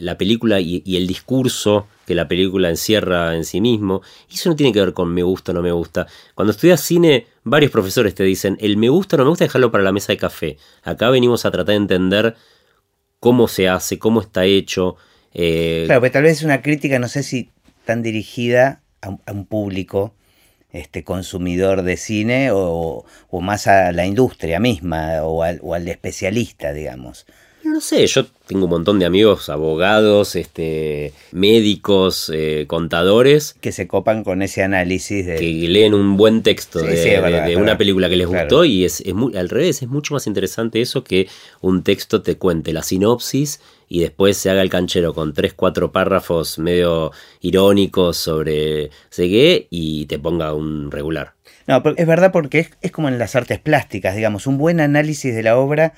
[0.00, 4.02] la película y, el discurso que la película encierra en sí mismo.
[4.28, 6.08] Y eso no tiene que ver con me gusta o no me gusta.
[6.34, 9.70] Cuando estudias cine, varios profesores te dicen, el me gusta o no me gusta dejarlo
[9.70, 10.56] para la mesa de café.
[10.82, 12.34] Acá venimos a tratar de entender
[13.20, 14.96] cómo se hace, cómo está hecho.
[15.32, 17.50] Eh, claro, pero tal vez es una crítica, no sé si
[17.84, 20.14] tan dirigida a, un público
[20.72, 23.04] este, consumidor de cine o,
[23.40, 27.26] más a la industria misma o al, o al especialista, digamos.
[27.74, 33.56] No sé, yo tengo un montón de amigos, abogados, este, médicos, eh, contadores.
[33.60, 35.34] Que se copan con ese análisis de...
[35.34, 39.48] Que leen un buen texto de, una película que les gustó y es, muy, al
[39.48, 41.26] revés, es mucho más interesante eso que
[41.62, 45.90] un texto te cuente la sinopsis y después se haga el canchero con tres, cuatro
[45.90, 47.10] párrafos medio
[47.40, 51.32] irónicos sobre sé y te ponga un regular.
[51.66, 55.34] No, es verdad porque es, es como en las artes plásticas, digamos, un buen análisis
[55.34, 55.94] de la obra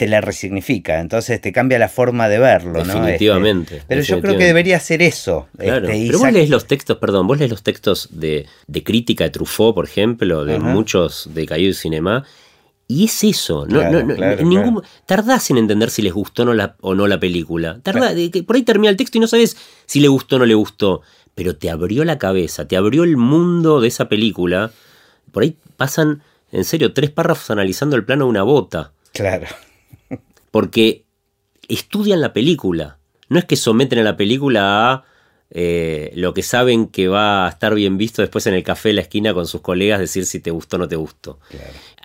[0.00, 2.94] te la resignifica, entonces te cambia la forma de verlo, ¿no?
[2.94, 3.74] Definitivamente.
[3.76, 5.48] Este, pero yo creo que debería ser eso.
[5.58, 5.86] Claro.
[5.86, 8.46] Este, pero vos lees los textos, perdón, vos lees los textos de,
[8.82, 12.24] crítica de Truffaut, por ejemplo, de muchos de Caillou Cinema,
[12.88, 14.02] y es eso, no,
[14.42, 17.78] ningún, tardás en entender si les gustó no la, o no la película.
[17.82, 18.14] Tardás,
[18.46, 21.02] por ahí termina el texto y no sabes si le gustó o no le gustó,
[21.34, 24.70] pero te abrió la cabeza, te abrió el mundo de esa película.
[25.30, 28.92] Por ahí pasan, en serio, tres párrafos analizando el plano de una bota.
[29.12, 29.46] Claro
[30.50, 31.04] porque
[31.68, 32.98] estudian la película.
[33.28, 35.04] No es que someten a la película a
[35.52, 38.94] eh, lo que saben que va a estar bien visto después en el café de
[38.94, 41.40] la esquina con sus colegas, decir si te gustó o no te gustó.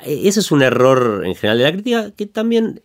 [0.03, 2.81] Eh, eso es un error en general de la crítica que también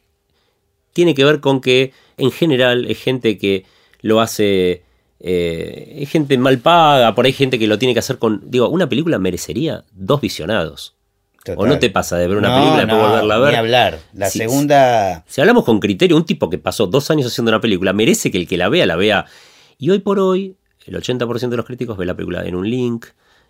[0.93, 3.65] tiene que ver con que en general es gente que
[4.03, 4.83] lo hace...
[5.23, 8.43] Eh, es gente mal paga, por ahí gente que lo tiene que hacer con...
[8.51, 10.95] Digo, una película merecería dos visionados.
[11.57, 13.53] ¿O no te pasa de ver una película y después volverla a ver?
[13.53, 13.99] Ni hablar.
[14.13, 15.25] La segunda.
[15.27, 18.39] Si hablamos con criterio, un tipo que pasó dos años haciendo una película merece que
[18.39, 19.25] el que la vea la vea.
[19.79, 23.07] Y hoy por hoy, el 80% de los críticos ve la película en un link,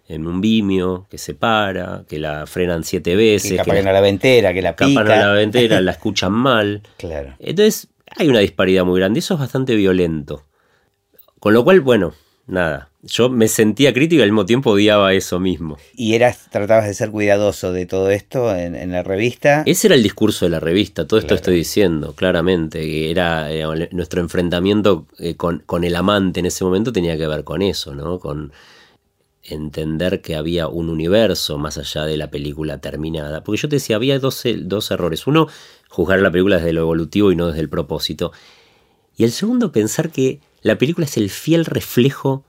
[0.07, 3.61] en un Vimeo, que se para, que la frenan siete veces.
[3.63, 5.01] Que, que la ventera, que la pica.
[5.01, 6.83] a la ventera, la escuchan mal.
[6.97, 7.35] Claro.
[7.39, 9.19] Entonces, hay una disparidad muy grande.
[9.21, 10.45] Eso es bastante violento.
[11.39, 12.15] Con lo cual, bueno,
[12.47, 12.90] nada.
[13.03, 15.79] Yo me sentía crítico y al mismo tiempo odiaba eso mismo.
[15.95, 19.63] ¿Y eras, tratabas de ser cuidadoso de todo esto en, la revista?
[19.65, 22.81] Ese era el discurso de la revista, todo esto estoy diciendo, claramente.
[22.81, 27.27] Que era eh, nuestro enfrentamiento eh, con, con, el amante en ese momento tenía que
[27.27, 28.19] ver con eso, ¿no?
[28.19, 28.53] Con
[29.43, 33.43] entender que había un universo más allá de la película terminada.
[33.43, 35.27] Porque yo te decía, había dos, dos errores.
[35.27, 35.49] Uno,
[35.89, 38.33] juzgar la película desde lo evolutivo y no desde el propósito.
[39.17, 42.45] Y el segundo, pensar que la película es el fiel reflejo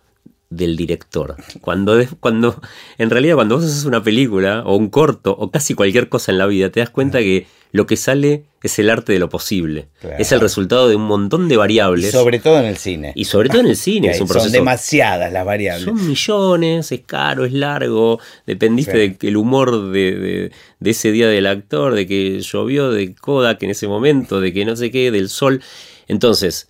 [0.51, 1.37] del director.
[1.61, 2.61] Cuando, cuando,
[2.99, 6.37] en realidad, cuando vos haces una película o un corto o casi cualquier cosa en
[6.37, 9.87] la vida, te das cuenta que lo que sale es el arte de lo posible.
[10.19, 12.11] Es el resultado de un montón de variables.
[12.11, 13.13] sobre todo en el cine.
[13.15, 14.09] Y sobre todo en el cine.
[14.11, 15.85] es un proceso, son demasiadas las variables.
[15.85, 18.19] Son millones, es caro, es largo.
[18.45, 23.69] Dependiste del humor de, de, ese día del actor, de que llovió, de Kodak en
[23.69, 25.61] ese momento, de que no sé qué, del sol.
[26.09, 26.67] Entonces,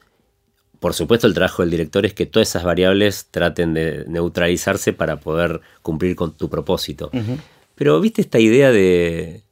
[0.82, 5.18] por supuesto, el trabajo del director es que todas esas variables traten de neutralizarse para
[5.18, 7.12] poder cumplir con tu propósito.
[7.76, 9.44] Pero, ¿viste esta idea de.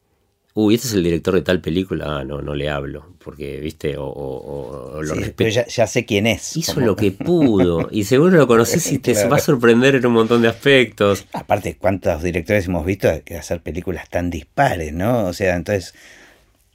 [0.56, 2.18] Uy, este es el director de tal película.
[2.18, 3.14] Ah, no, no le hablo.
[3.24, 3.94] Porque, ¿viste?
[3.96, 6.58] O, lo Pero ya, sé quién es.
[6.58, 7.90] Hizo lo que pudo.
[7.92, 11.28] y seguro lo conoces y te va a sorprender en un montón de aspectos.
[11.34, 15.28] Aparte, ¿cuántos directores hemos visto hacer películas tan dispares, no?
[15.28, 15.94] O sea, entonces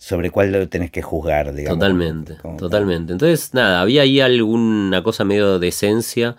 [0.05, 1.79] sobre cuál lo tenés que juzgar, digamos.
[1.79, 3.15] Totalmente, totalmente.
[3.15, 6.37] Entonces, nada, había ahí alguna cosa medio de esencia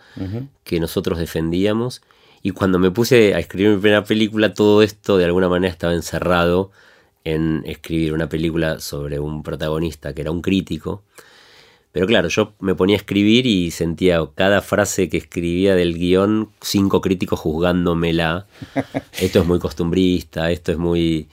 [0.63, 2.03] que nosotros defendíamos.
[2.43, 5.93] Y cuando me puse a escribir mi primera película, todo esto de alguna manera estaba
[5.93, 6.69] encerrado
[7.23, 11.01] en escribir una película sobre un protagonista que era un crítico.
[11.91, 16.51] Pero claro, yo me ponía a escribir y sentía cada frase que escribía del guion,
[16.61, 18.45] cinco críticos juzgándomela.
[19.19, 21.29] Esto es muy costumbrista, esto es muy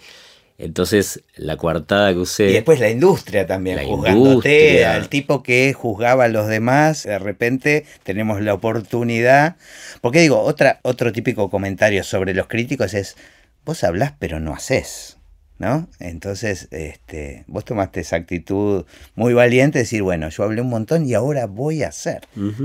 [0.58, 2.50] entonces, la coartada que usé.
[2.50, 7.18] Y después la industria también, la juzgándote, al tipo que juzgaba a los demás, de
[7.18, 9.56] repente tenemos la oportunidad.
[10.00, 13.16] Porque digo, otra, otro típico comentario sobre los críticos es:
[13.64, 15.18] vos hablás, pero no haces.
[15.58, 15.88] ¿No?
[16.00, 18.84] Entonces, este, vos tomaste esa actitud
[19.14, 22.22] muy valiente de decir, bueno, yo hablé un montón y ahora voy a hacer.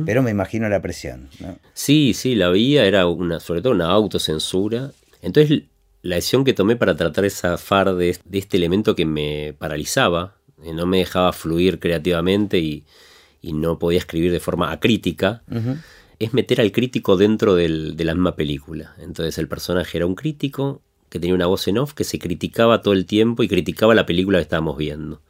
[0.08, 1.60] Pero me imagino la presión, ¿no?
[1.76, 4.94] Sí, sí, la vía era una, sobre todo una autocensura.
[5.22, 5.64] Entonces
[6.02, 10.38] la decisión que tomé para tratar de zafar de, de este elemento que me paralizaba,
[10.64, 12.86] eh, no me dejaba fluir creativamente y,
[13.44, 15.42] no podía escribir de forma acrítica,
[16.20, 18.94] es meter al crítico dentro de la misma película.
[19.00, 22.82] Entonces el personaje era un crítico que tenía una voz en off que se criticaba
[22.82, 25.22] todo el tiempo y criticaba la película que estábamos viendo.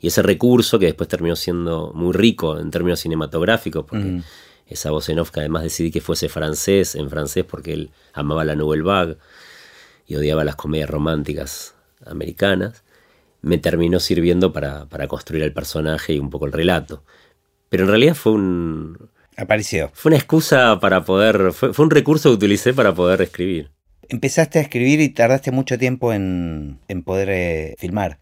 [0.00, 4.22] Y ese recurso que después terminó siendo muy rico en términos cinematográficos, porque
[4.66, 8.46] esa voz en off que además decidí que fuese francés, en francés porque él amaba
[8.46, 9.16] la Nouvelle Vague,
[10.08, 12.82] y odiaba las comedias románticas americanas,
[13.42, 17.04] me terminó sirviendo para, construir el personaje y un poco el relato.
[17.68, 19.10] Pero en realidad fue un...
[19.36, 19.90] Apareció.
[19.92, 21.52] Fue una excusa para poder...
[21.52, 23.70] Fue, un recurso que utilicé para poder escribir.
[24.08, 28.18] Empezaste a escribir y tardaste mucho tiempo en, poder eh, filmar.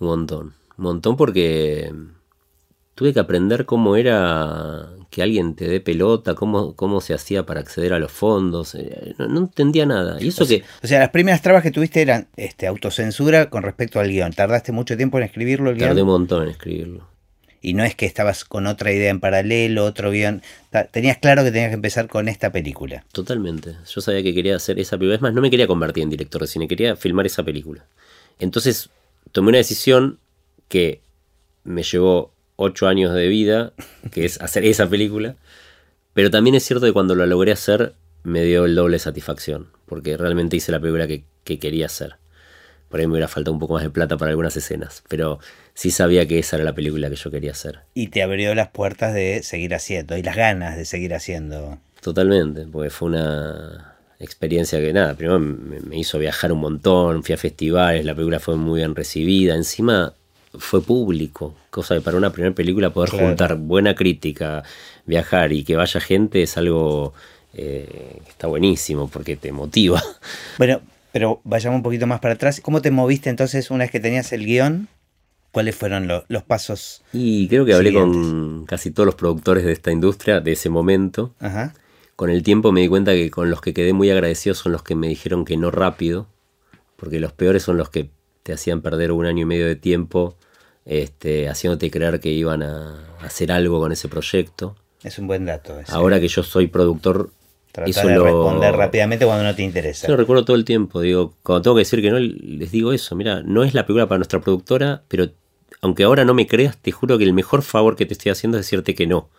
[0.00, 0.54] Un montón.
[0.76, 1.92] Un montón porque
[2.94, 7.60] tuve que aprender cómo era que alguien te dé pelota, cómo, cómo se hacía para
[7.60, 8.74] acceder a los fondos.
[8.74, 10.16] Eh, no, entendía nada.
[10.20, 10.58] Y eso o que.
[10.58, 14.32] Sea, o sea, las primeras trabas que tuviste eran este, autocensura con respecto al guion.
[14.32, 17.06] ¿Tardaste mucho tiempo en escribirlo el Tardé un montón en escribirlo.
[17.60, 20.42] Y no es que estabas con otra idea en paralelo, otro guion.
[20.90, 23.04] Tenías claro que tenías que empezar con esta película.
[23.12, 23.76] Totalmente.
[23.86, 25.16] Yo sabía que quería hacer esa película.
[25.16, 27.84] Es más, no me quería convertir en director de cine, quería filmar esa película.
[28.40, 28.88] Entonces
[29.30, 30.18] tomé una decisión
[30.68, 31.02] que
[31.62, 33.72] me llevó ocho años de vida,
[34.12, 35.36] que es hacer esa película.
[36.14, 40.16] Pero también es cierto que cuando lo logré hacer me dio el doble satisfacción, porque
[40.16, 42.16] realmente hice la película que, quería hacer.
[42.88, 45.38] Por ahí me hubiera faltado un poco más de plata para algunas escenas, pero
[45.74, 47.80] sí sabía que esa era la película que yo quería hacer.
[47.94, 51.78] Y te abrió las puertas de seguir haciendo, y las ganas de seguir haciendo.
[52.00, 57.34] Totalmente, porque fue una experiencia que nada, primero me, me hizo viajar un montón, fui
[57.34, 60.14] a festivales, la película fue muy bien recibida, encima
[60.58, 64.62] fue público, cosa de para una primera película poder juntar buena crítica,
[65.06, 67.14] viajar y que vaya gente es algo
[67.54, 70.00] eh, que está buenísimo porque te motiva.
[70.58, 70.82] Bueno,
[71.12, 72.60] pero vayamos un poquito más para atrás.
[72.60, 74.88] ¿Cómo te moviste entonces una vez que tenías el guion?
[75.50, 77.02] ¿Cuáles fueron los pasos?
[77.12, 81.34] Y creo que hablé con casi todos los productores de esta industria de ese momento.
[81.40, 81.74] Ajá.
[82.16, 84.82] Con el tiempo me di cuenta que con los que quedé muy agradecido son los
[84.82, 86.28] que me dijeron que no rápido,
[86.96, 88.10] porque los peores son los que
[88.42, 90.36] te hacían perder un año y medio de tiempo
[90.84, 94.76] este, haciéndote creer que iban a hacer algo con ese proyecto.
[95.02, 95.78] Es un buen dato.
[95.88, 97.30] Ahora que yo soy productor,
[97.72, 100.06] Tratar de responder rápidamente cuando no te interesa.
[100.06, 101.00] Yo lo recuerdo todo el tiempo.
[101.00, 103.16] Digo, cuando tengo que decir que no, les digo eso.
[103.16, 105.30] Mira, no es la película para nuestra productora, pero
[105.80, 108.58] aunque ahora no me creas, te juro que el mejor favor que te estoy haciendo
[108.58, 109.30] es decirte que no.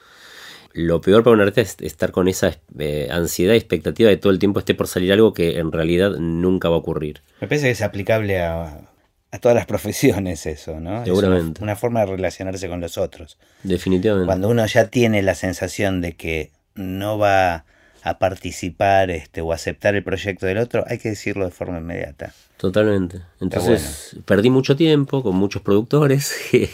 [0.73, 4.34] Lo peor para un artista es estar con esa eh, ansiedad y expectativa de todo
[4.34, 7.21] el tiempo esté por salir algo que en realidad nunca va a ocurrir.
[7.39, 8.89] Me parece que es aplicable a,
[9.34, 11.04] a todas las profesiones eso, ¿no?
[11.04, 11.58] Seguramente.
[11.58, 13.39] Es una, forma de relacionarse con los otros.
[13.63, 14.28] Definitivamente.
[14.28, 17.65] Cuando uno ya tiene la sensación de que no va
[18.04, 22.32] a participar este, o aceptar el proyecto del otro, hay que decirlo de forma inmediata.
[22.58, 23.22] Totalmente.
[23.41, 26.69] Entonces perdí mucho tiempo con muchos productores que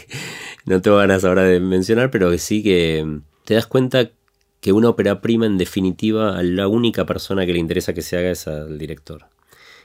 [0.66, 4.10] no tengo ganas ahora de mencionar, pero que sí que te das cuenta
[4.60, 8.18] que una ópera prima, en definitiva, a la única persona que le interesa que se
[8.18, 9.30] haga es al director.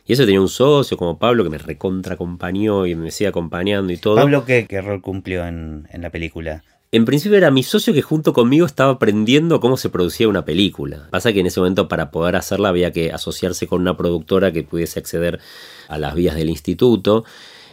[0.06, 3.92] Y eso tenía un socio como Pablo que me recontra acompañó y me sigue acompañando
[3.92, 4.16] y todo.
[4.16, 6.64] ¿Pablo qué, rol cumplió en, la película?
[6.92, 11.08] En principio era mi socio que junto conmigo estaba aprendiendo cómo se producía una película.
[11.10, 14.64] Pasa que en ese momento para poder hacerla había que asociarse con una productora que
[14.64, 15.40] pudiese acceder
[15.88, 17.26] a las vías del instituto.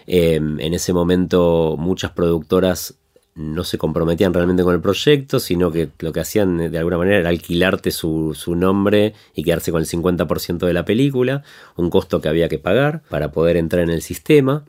[0.07, 2.97] Em, en ese momento muchas productoras
[3.35, 7.19] no se comprometían realmente con el proyecto, sino que lo que hacían de alguna manera
[7.19, 11.43] era alquilarte su, nombre y quedarse con el 50% de la película,
[11.77, 14.65] un costo que había que pagar para poder entrar en el sistema.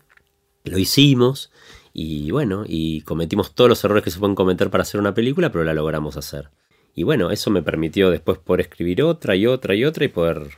[0.63, 1.52] Lo hicimos
[1.91, 5.52] y bueno, y cometimos todos los errores que se pueden cometer para hacer una película,
[5.52, 6.49] pero la logramos hacer.
[6.95, 10.49] Y bueno, eso me permitió después poder escribir otra y otra y otra y poder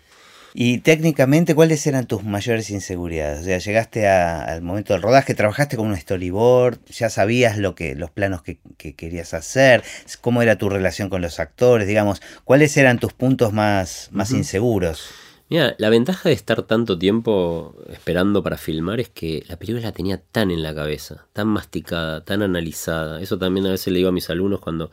[0.58, 3.41] y técnicamente, ¿cuáles eran tus mayores inseguridades?
[3.41, 7.94] O sea, llegaste al momento del rodaje, trabajaste con un storyboard, ya sabías lo que,
[7.94, 8.60] los planos que,
[8.96, 9.84] querías hacer,
[10.22, 15.10] cómo era tu relación con los actores, digamos, ¿cuáles eran tus puntos más, más inseguros?
[15.50, 19.91] Mira, la ventaja de estar tanto tiempo esperando para filmar es que la película la
[19.91, 23.20] tenía tan en la cabeza, tan masticada, tan analizada.
[23.20, 24.89] Eso también a veces le digo a mis alumnos cuando,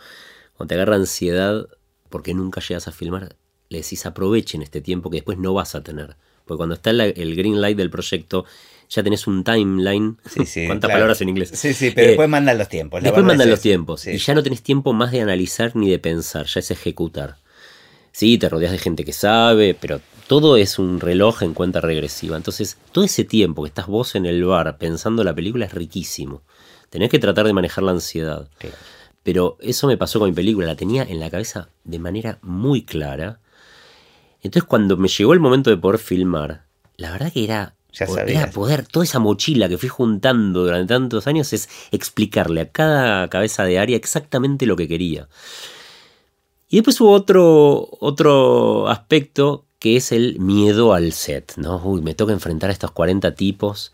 [0.57, 1.69] cuando te agarra ansiedad
[2.11, 3.37] porque nunca llegas a filmar
[3.73, 6.17] le decís aprovechen este tiempo que después no vas a tener.
[6.45, 8.45] Porque cuando está el green light del proyecto,
[8.89, 10.19] ya tenés un timeline.
[10.67, 11.51] ¿Cuántas palabras en inglés?
[11.55, 13.03] Sí, sí, pero después mandan los tiempos.
[13.03, 14.07] Después mandan los tiempos.
[14.07, 17.37] Y ya no tenés tiempo más de analizar ni de pensar, ya es ejecutar.
[18.13, 22.37] Sí, te rodeas de gente que sabe, pero todo es un reloj en cuenta regresiva.
[22.37, 26.43] Entonces, todo ese tiempo que estás vos en el bar pensando la película es riquísimo.
[26.91, 28.49] Tenés que tratar de manejar la ansiedad.
[29.23, 32.83] Pero eso me pasó con mi película, la tenía en la cabeza de manera muy
[32.83, 33.41] clara
[34.43, 36.65] entonces cuando me llegó el momento de poder filmar,
[36.97, 37.75] la verdad que era,
[38.27, 43.29] era poder, toda esa mochila que fui juntando durante tantos años es explicarle a cada
[43.29, 45.29] cabeza de área exactamente lo que quería.
[46.69, 51.83] Y después hubo otro, otro aspecto que es el miedo al set, ¿no?
[51.85, 53.93] Uy, me toca enfrentar a estos 40 tipos.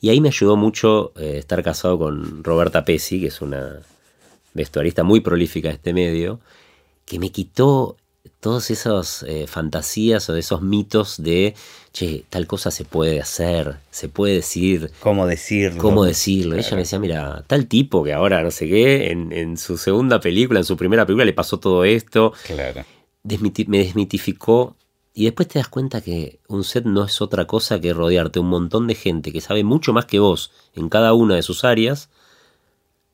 [0.00, 3.80] Y ahí me ayudó mucho eh, estar casado con Roberta Pesci, que es una
[4.54, 6.40] vestuarista muy prolífica de este medio,
[7.04, 7.96] que me quitó
[8.46, 11.56] todas esas eh, fantasías o esos mitos de,
[11.92, 14.92] che, tal cosa se puede hacer, se puede decir.
[15.00, 15.82] ¿Cómo decirlo?
[15.82, 16.54] ¿Cómo decirlo?
[16.54, 20.60] Ella me decía, mira, tal tipo que ahora no sé qué, en, su segunda película,
[20.60, 22.34] en su primera película le pasó todo esto.
[22.46, 22.84] Claro.
[23.24, 24.76] me desmitificó
[25.12, 28.46] y después te das cuenta que un set no es otra cosa que rodearte un
[28.48, 32.10] montón de gente que sabe mucho más que vos en cada una de sus áreas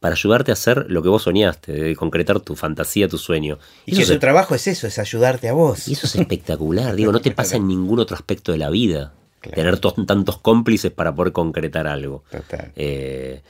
[0.03, 3.61] para ayudarte a hacer lo que vos soñaste, de concretar tu fantasía, tu sueño.
[3.87, 5.87] Y, que su trabajo es eso, es ayudarte a vos.
[5.87, 9.15] Y eso es espectacular, digo, no te pasa en ningún otro aspecto de la vida.
[9.55, 12.25] Tener tantos cómplices para poder concretar algo.
[12.33, 12.73] Total.
[12.75, 13.43] Eh,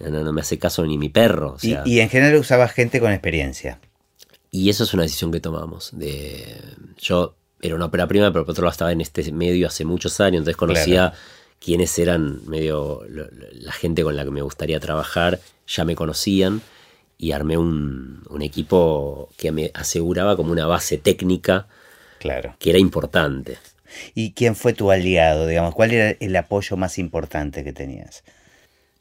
[0.00, 1.56] no, me hace caso ni mi perro.
[1.62, 3.78] y, en general usabas gente con experiencia.
[4.50, 5.90] Y eso es una decisión que tomamos.
[5.92, 6.44] De,
[6.98, 10.20] yo era una ópera prima, pero por otro lado estaba en este medio hace muchos
[10.20, 11.12] años, entonces conocía
[11.60, 16.62] quiénes eran medio la gente con la que me gustaría trabajar ya me conocían
[17.18, 21.68] y armé un, equipo que me aseguraba como una base técnica
[22.18, 22.56] claro.
[22.58, 23.58] que era importante.
[24.14, 25.46] ¿Y quién fue tu aliado?
[25.46, 28.24] Digamos, ¿Cuál era el apoyo más importante que tenías?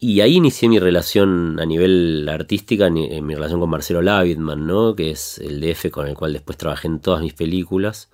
[0.02, 4.95] Y ahí inicié mi relación a nivel artística, en mi relación con Marcelo Lavidman, ¿no?
[4.95, 8.10] que es el DF con el cual después trabajé en todas mis películas.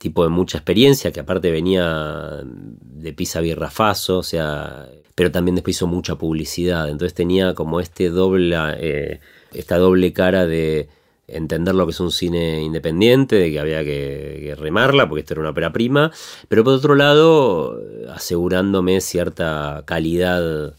[0.00, 5.76] Tipo de mucha experiencia, que aparte venía de Pisa Birrafaso, o sea, pero también después
[5.76, 6.88] hizo mucha publicidad.
[6.88, 9.20] Entonces tenía como este doble, eh,
[9.52, 10.88] esta doble cara de
[11.28, 15.42] entender lo que es un cine independiente, de que había que, remarla, porque esto era
[15.42, 16.10] una ópera prima,
[16.48, 20.74] pero por otro lado, asegurándome cierta calidad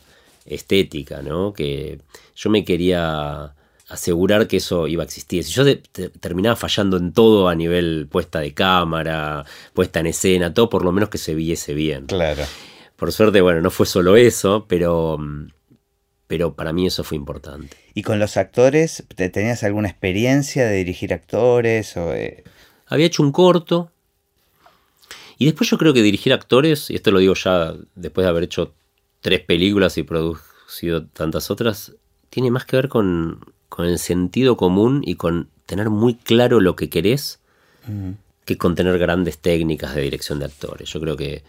[0.47, 1.53] estética, ¿no?
[1.53, 1.99] Que
[2.35, 3.53] yo me quería
[3.91, 5.43] asegurar que eso iba a existir.
[5.43, 5.63] Si yo
[6.19, 10.91] terminaba fallando en todo a nivel puesta de cámara, puesta en escena, todo por lo
[10.91, 12.05] menos que se viese bien.
[12.05, 12.43] Claro.
[12.95, 15.17] Por suerte, bueno, no fue solo eso, pero,
[16.27, 17.75] pero para mí eso fue importante.
[17.93, 21.97] ¿Y con los actores, tenías alguna experiencia de dirigir actores?
[21.97, 22.13] O
[22.87, 23.91] Había hecho un corto.
[25.37, 28.43] Y después yo creo que dirigir actores, y esto lo digo ya después de haber
[28.43, 28.73] hecho
[29.19, 31.93] tres películas y producido tantas otras,
[32.29, 33.39] tiene más que ver con,
[33.71, 37.39] con el sentido común y con tener muy claro lo que querés
[38.43, 40.89] que con tener grandes técnicas de dirección de actores.
[40.89, 41.41] Yo creo que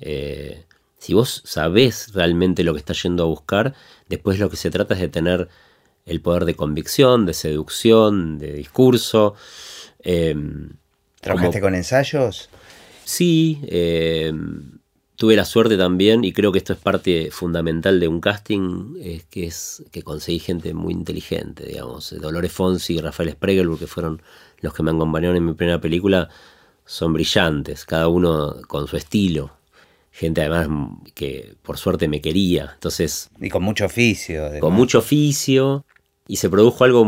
[0.00, 0.64] eh,
[0.98, 3.74] si vos sabés realmente lo que estás yendo a buscar,
[4.08, 5.48] después lo que se trata es de tener
[6.04, 9.36] el poder de convicción, de seducción, de discurso.
[10.00, 10.70] Em,
[11.20, 12.50] ¿Trabajaste con ensayos?
[13.04, 14.77] Sí, em,
[15.18, 19.24] tuve la suerte también, y creo que esto es parte fundamental de un casting, es
[19.24, 22.14] que es que conseguí gente muy inteligente, digamos.
[22.20, 24.22] Dolores Fonsi y Rafael Spregelburg, que fueron
[24.60, 26.28] los que me acompañaron en mi primera película,
[26.86, 29.50] son brillantes, cada uno con su estilo.
[30.12, 30.68] Gente además
[31.14, 32.70] que por suerte me quería.
[32.74, 33.28] Entonces.
[33.40, 34.48] Y con mucho oficio.
[34.60, 35.84] Con mucho oficio.
[36.28, 37.04] Y se produjo algo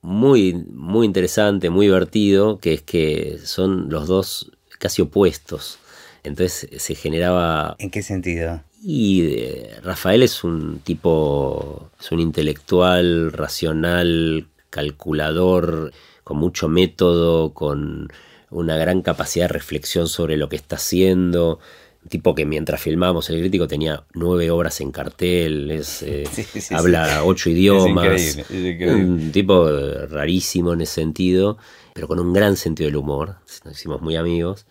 [0.00, 5.80] muy, muy interesante, muy divertido, que es que son los dos casi opuestos.
[6.28, 7.74] Entonces se generaba...
[7.78, 8.62] ¿En qué sentido?
[8.82, 18.08] Y eh, Rafael es un tipo, es un intelectual, racional, calculador, con mucho método, con
[18.50, 21.58] una gran capacidad de reflexión sobre lo que está haciendo.
[22.04, 26.28] Un tipo que mientras filmábamos el crítico tenía nueve obras en cartel, eh,
[26.70, 28.38] habla ocho idiomas.
[28.48, 29.68] Un tipo
[30.08, 31.58] rarísimo en ese sentido,
[31.94, 33.36] pero con un gran sentido del humor.
[33.64, 34.66] Nos hicimos muy amigos.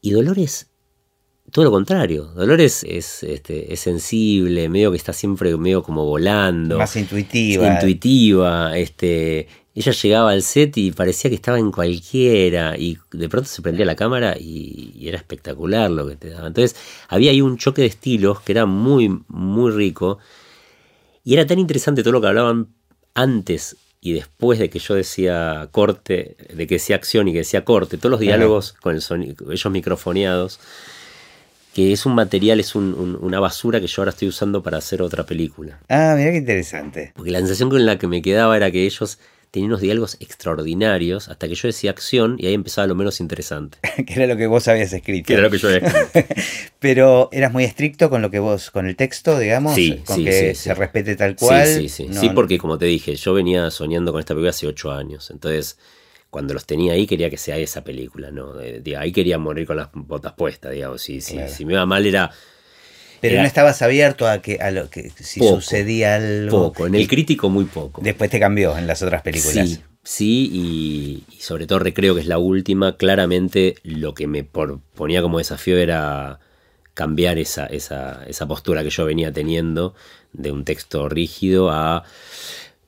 [0.00, 0.67] Y Dolores,
[1.50, 2.24] todo lo contrario.
[2.24, 6.78] Dolores es, este, es sensible, medio que está siempre medio como volando.
[6.78, 7.74] Más intuitiva.
[7.74, 8.76] Intuitiva.
[8.76, 12.76] Este, ella llegaba al set y parecía que estaba en cualquiera.
[12.76, 16.48] Y de pronto se prendía la cámara y, era espectacular lo que te daba.
[16.48, 16.78] Entonces
[17.08, 20.18] había ahí un choque de estilos que era muy, muy rico.
[21.24, 22.68] Y era tan interesante todo lo que hablaban
[23.14, 27.64] antes y después de que yo decía corte, de que decía acción y que decía
[27.64, 30.60] corte, todos los diálogos con el sonido, ellos microfoneados,
[31.78, 35.24] que es un material, es una basura que yo ahora estoy usando para hacer otra
[35.24, 35.78] película.
[35.88, 37.12] Ah, mira qué interesante.
[37.14, 39.20] Porque la sensación con la que me quedaba era que ellos
[39.52, 43.78] tenía unos diálogos extraordinarios hasta que yo decía acción y ahí empezaba lo menos interesante.
[44.04, 45.28] que era lo que vos habías escrito.
[45.28, 46.34] Que era lo que yo había escrito.
[46.80, 50.56] Pero eras muy estricto con lo que vos, con el texto, digamos, sí, con que
[50.56, 51.64] se respete tal cual.
[51.64, 52.18] Sí, sí, sí.
[52.18, 55.30] sí, porque como te dije, yo venía soñando con esta película hace ocho años.
[55.30, 55.78] Entonces,
[56.30, 58.54] cuando los tenía ahí quería que sea esa película, ¿no?
[58.98, 61.02] ahí quería morir con las botas puestas, digamos.
[61.02, 62.30] Si, si me iba mal era
[63.20, 66.68] pero no estabas abierto a que a lo que si sucedía algo.
[66.68, 68.00] Poco, en el crítico muy poco.
[68.02, 69.68] Después te cambió en las otras películas.
[69.68, 75.22] Sí, sí, y, sobre todo Recreo, que es la última, claramente lo que me ponía
[75.22, 76.38] como desafío era
[76.94, 79.94] cambiar esa, esa, esa postura que yo venía teniendo
[80.32, 82.04] de un texto rígido a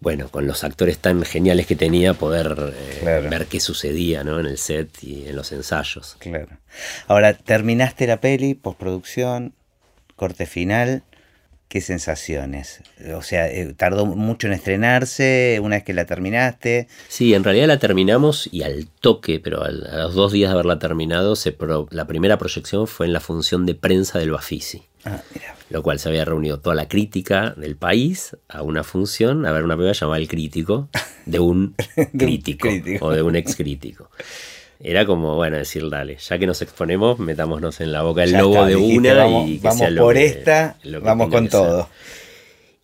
[0.00, 4.40] bueno, con los actores tan geniales que tenía, poder eh, ver qué sucedía ¿no?
[4.40, 6.16] en el set y en los ensayos.
[6.18, 6.48] Claro.
[7.06, 9.52] Ahora, terminaste la peli, postproducción,
[10.16, 11.02] corte final,
[11.68, 12.82] ¿qué sensaciones?
[13.14, 16.88] O sea, eh, tardó mucho en estrenarse una vez que la terminaste.
[17.08, 20.78] Sí, en realidad la terminamos y al toque, pero a los dos días de haberla
[20.78, 21.56] terminado, se
[21.90, 24.89] la primera proyección fue en la función de prensa del Bafisi.
[25.04, 25.22] Ah,
[25.70, 29.64] Lo cual se había reunido toda la crítica del país a una función, a ver
[29.64, 30.88] una película llamada El Crítico,
[31.26, 31.74] de un
[32.18, 32.68] crítico.
[33.00, 34.10] o de un ex crítico
[34.82, 38.64] era como, bueno, decir, dale, ya que nos exponemos, metámonos en la boca el lobo
[38.64, 41.88] de una vamos, y que vamos por esta, vamos con todo.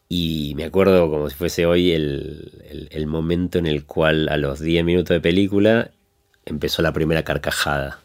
[0.08, 4.84] Y me acuerdo como si fuese hoy el, momento en el cual a los 10
[4.84, 5.90] minutos de película
[6.44, 8.00] empezó la primera carcajada.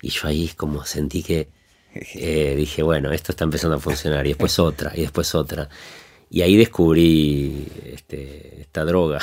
[0.00, 1.48] Y yo ahí como sentí que
[1.94, 4.26] eh, dije, bueno, esto está empezando a funcionar.
[4.26, 5.68] Y después otra, y después otra.
[6.30, 9.20] Y ahí descubrí este, esta droga.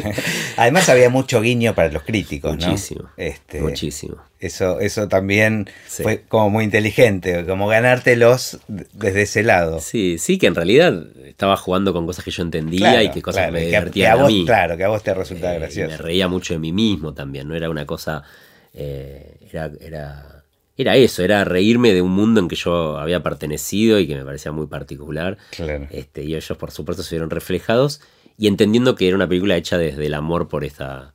[0.56, 3.10] Además había mucho guiño para los críticos, muchísimo, ¿no?
[3.16, 4.16] Este, muchísimo.
[4.38, 9.80] Eso, eso también fue como muy inteligente, como ganártelos desde ese lado.
[9.80, 13.46] Sí, sí, que en realidad estaba jugando con cosas que yo entendía y que cosas
[13.46, 14.44] que me divertían a, mí.
[14.44, 15.90] Claro, que a vos te resultaba eh, gracioso.
[15.90, 18.22] Me reía mucho de mí mismo también, no era una cosa...
[18.72, 20.39] Eh, era, era
[20.80, 24.24] era eso, era reírme de un mundo en que yo había pertenecido y que me
[24.24, 25.36] parecía muy particular.
[25.50, 25.86] Claro.
[25.90, 28.00] Este, y ellos, por supuesto, se vieron reflejados
[28.38, 31.14] y entendiendo que era una película hecha desde el amor por esta,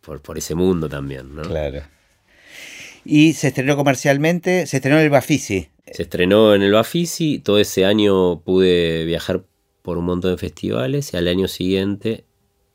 [0.00, 1.42] por, por ese mundo también, ¿no?
[1.42, 1.82] Claro.
[3.04, 5.68] Y se estrenó comercialmente, se estrenó en el Bafisi.
[5.90, 9.42] Se estrenó en el Bafisi, todo ese año pude viajar
[9.82, 12.24] por un montón de festivales y al año siguiente,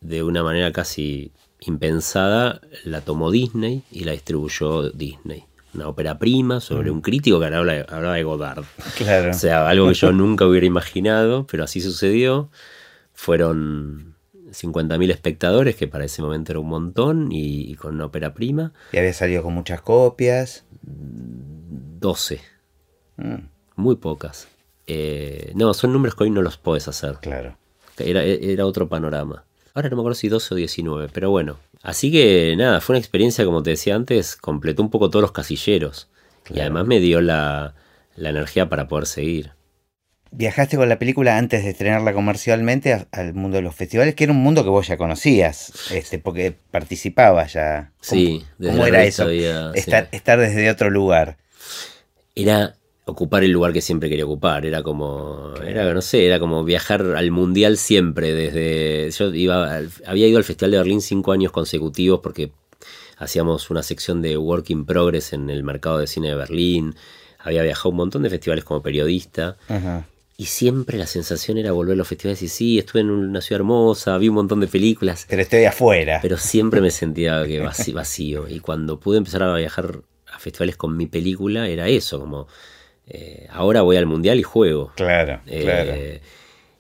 [0.02, 1.32] de una manera casi
[1.62, 7.46] impensada, la tomó Disney y la distribuyó Disney una ópera prima sobre un crítico que
[7.46, 8.64] hablaba, de Godard.
[8.98, 9.32] Claro.
[9.32, 12.50] O sea, algo que yo nunca hubiera imaginado, pero así sucedió.
[13.14, 14.16] Fueron
[14.50, 18.74] 50.000 espectadores, que para ese momento era un montón, y, con una ópera prima.
[18.92, 20.66] ¿Y había salido con muchas copias?
[20.82, 22.42] 12.
[23.18, 23.36] Mm.
[23.76, 24.48] Muy pocas.
[24.88, 27.18] Eh, no, son números que hoy no los puedes hacer.
[27.22, 27.58] Claro.
[27.98, 29.46] Era, era otro panorama.
[29.74, 33.00] Ahora no me acuerdo si 12 o 19, pero bueno, Así que nada, fue una
[33.00, 36.10] experiencia, como te decía antes, completó un poco todos los casilleros.
[36.50, 37.76] Y además me dio la,
[38.18, 39.52] energía para poder seguir.
[40.32, 44.34] Viajaste con la película antes de estrenarla comercialmente al mundo de los festivales, que era
[44.34, 47.94] un mundo que vos ya conocías, este, porque participabas ya.
[48.02, 49.30] sí, desde ¿cómo era eso?
[49.30, 51.38] estar, estar desde otro lugar.
[52.34, 52.76] Era
[53.06, 54.66] ocupar el lugar que siempre quería ocupar.
[54.66, 58.34] Era como, era, no sé, era como viajar al mundial siempre.
[58.34, 62.52] Desde, yo iba, había ido al Festival de Berlín cinco años consecutivos porque
[63.18, 66.96] hacíamos una sección de Work in Progress en el mercado de cine de Berlín.
[67.40, 69.58] Había viajado a un montón de festivales como periodista.
[70.38, 73.62] Y siempre la sensación era volver a los festivales y sí, estuve en una ciudad
[73.62, 75.26] hermosa, vi un montón de películas.
[75.30, 76.20] Pero estoy afuera.
[76.22, 77.62] Pero siempre me sentía que
[77.94, 78.50] vacío.
[78.50, 80.02] Y cuando pude empezar a viajar
[80.34, 82.48] a festivales con mi película, era eso, como
[83.08, 84.92] eh, ahora voy al mundial y juego.
[84.96, 85.94] Claro, eh, claro.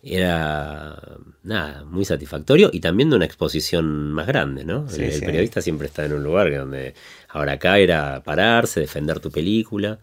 [0.07, 0.97] Era
[1.43, 4.85] nada, muy satisfactorio y también de una exposición más grande, ¿no?
[4.95, 6.93] el, periodista siempre está en un lugar donde
[7.29, 9.99] ahora acá era pararse, defender tu película.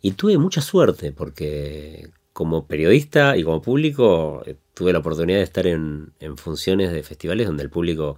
[0.00, 5.44] Y tuve mucha suerte porque como periodista y como público eh, tuve la oportunidad de
[5.44, 8.16] estar en, en funciones de festivales donde el público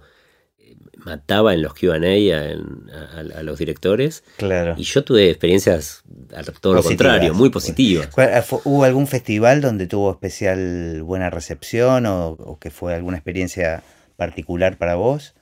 [0.97, 4.23] mataba en los QA a, a, los directores.
[4.37, 4.75] Claro.
[4.77, 6.03] Y yo tuve experiencias
[6.61, 8.09] todo lo contrario, muy positivas.
[8.17, 13.83] Eh, ¿Hubo algún festival donde tuvo especial buena recepción o que fue alguna experiencia
[14.17, 15.33] particular para vos?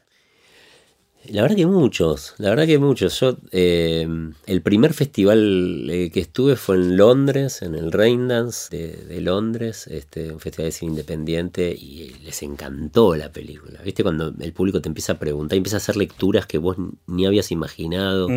[1.32, 3.20] La verdad que muchos, la verdad que muchos.
[3.20, 4.08] Yo, eh,
[4.48, 9.88] el primer festival eh, que estuve fue en Londres, en el Raindance de, de, Londres,
[9.88, 13.82] este, un festival de cine independiente, y les encantó la película.
[13.84, 14.02] ¿Viste?
[14.02, 17.52] Cuando el público te empieza a preguntar, empieza a hacer lecturas que vos ni habías
[17.52, 18.28] imaginado.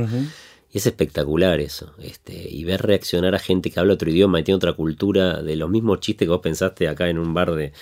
[0.71, 1.93] Y es espectacular eso.
[1.99, 5.57] Este, y ver reaccionar a gente que habla otro idioma y tiene otra cultura de
[5.57, 7.73] los mismos chistes que vos pensaste acá en un bar de,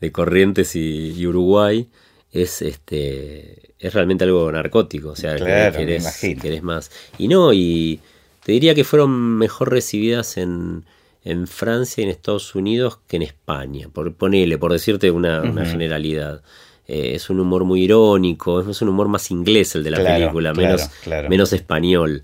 [0.00, 1.88] de Corrientes y Uruguay
[2.32, 6.90] es este es realmente algo narcótico, o sea, claro, querés, más.
[7.18, 8.00] Y no, y
[8.44, 10.84] te diría que fueron mejor recibidas en,
[11.24, 16.42] en Francia y en Estados Unidos que en España, por ponele, por decirte una, generalidad.
[16.86, 20.52] Eh, es un humor muy irónico, es un humor más inglés el de la película,
[20.52, 20.90] menos,
[21.28, 22.22] menos español.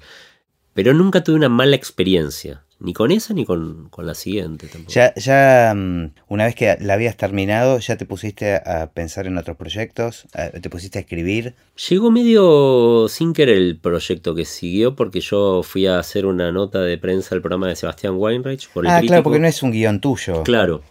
[0.75, 2.66] Pero nunca tuve una mala experiencia.
[2.79, 4.93] Ni con esa ni con, la siguiente tampoco.
[4.93, 9.39] Ya, ya mm, una vez que la habías terminado, ¿ya te pusiste a pensar en
[9.39, 10.27] otros proyectos?
[10.61, 11.55] ¿Te pusiste a escribir?
[11.89, 16.83] Llegó medio sin querer el proyecto que siguió porque yo fui a hacer una nota
[16.83, 19.73] de prensa al programa de Sebastián Weinreich por el Ah, claro, porque no es un
[19.73, 20.43] guion tuyo.
[20.43, 20.83] Claro.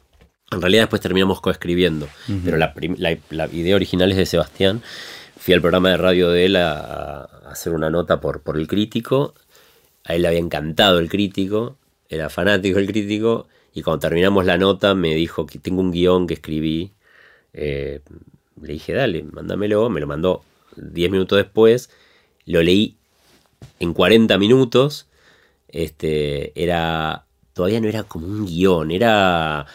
[0.52, 2.08] En realidad después terminamos coescribiendo,
[2.44, 2.74] pero la,
[3.52, 4.82] idea original es de Sebastián.
[5.38, 9.34] Fui al programa de radio de él a, hacer una nota por, por el crítico
[10.06, 11.78] a él le había encantado el crítico,
[12.10, 16.28] era fanático del crítico, y cuando terminamos la nota me dijo que tengo un guion
[16.28, 16.93] que escribí.
[17.53, 18.01] Eh,
[18.62, 20.43] le dije, dale, mándamelo, me lo mandó
[20.78, 21.89] 10 minutos después,
[22.45, 22.95] lo leí
[23.80, 25.08] en 40 minutos,
[25.68, 29.66] este, era, todavía no era como un guion, era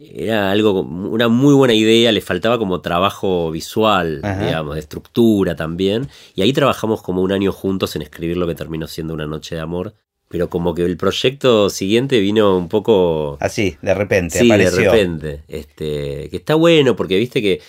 [0.00, 6.08] era algo, una muy buena idea, le faltaba como trabajo visual, digamos, de estructura también.
[6.34, 9.56] Y ahí trabajamos como un año juntos en escribir lo que terminó siendo Una Noche
[9.56, 9.94] de Amor.
[10.28, 13.36] Pero como que el proyecto siguiente vino un poco...
[13.40, 15.42] Así, de repente, sí, de repente.
[15.48, 17.60] Este, que está bueno porque viste que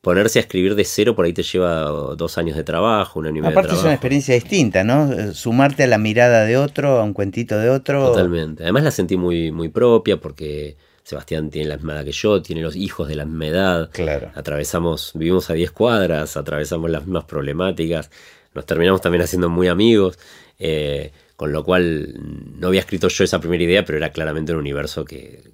[0.00, 1.82] ponerse a escribir de cero por ahí te lleva
[2.16, 5.34] dos años de trabajo, un año y medio Aparte es una experiencia distinta, ¿no?
[5.34, 8.06] Sumarte a la mirada de otro, a un cuentito de otro.
[8.06, 8.62] Totalmente.
[8.62, 12.60] Además la sentí muy, muy propia porque Sebastián tiene la misma edad que yo, tiene
[12.60, 13.90] los hijos de la misma edad.
[13.90, 14.30] Claro.
[14.34, 18.10] Atravesamos, vivimos a 10 cuadras, atravesamos las mismas problemáticas,
[18.52, 20.18] nos terminamos también haciendo muy amigos,
[20.58, 22.12] eh, con lo cual
[22.58, 25.50] no había escrito yo esa primera idea, pero era claramente un universo que,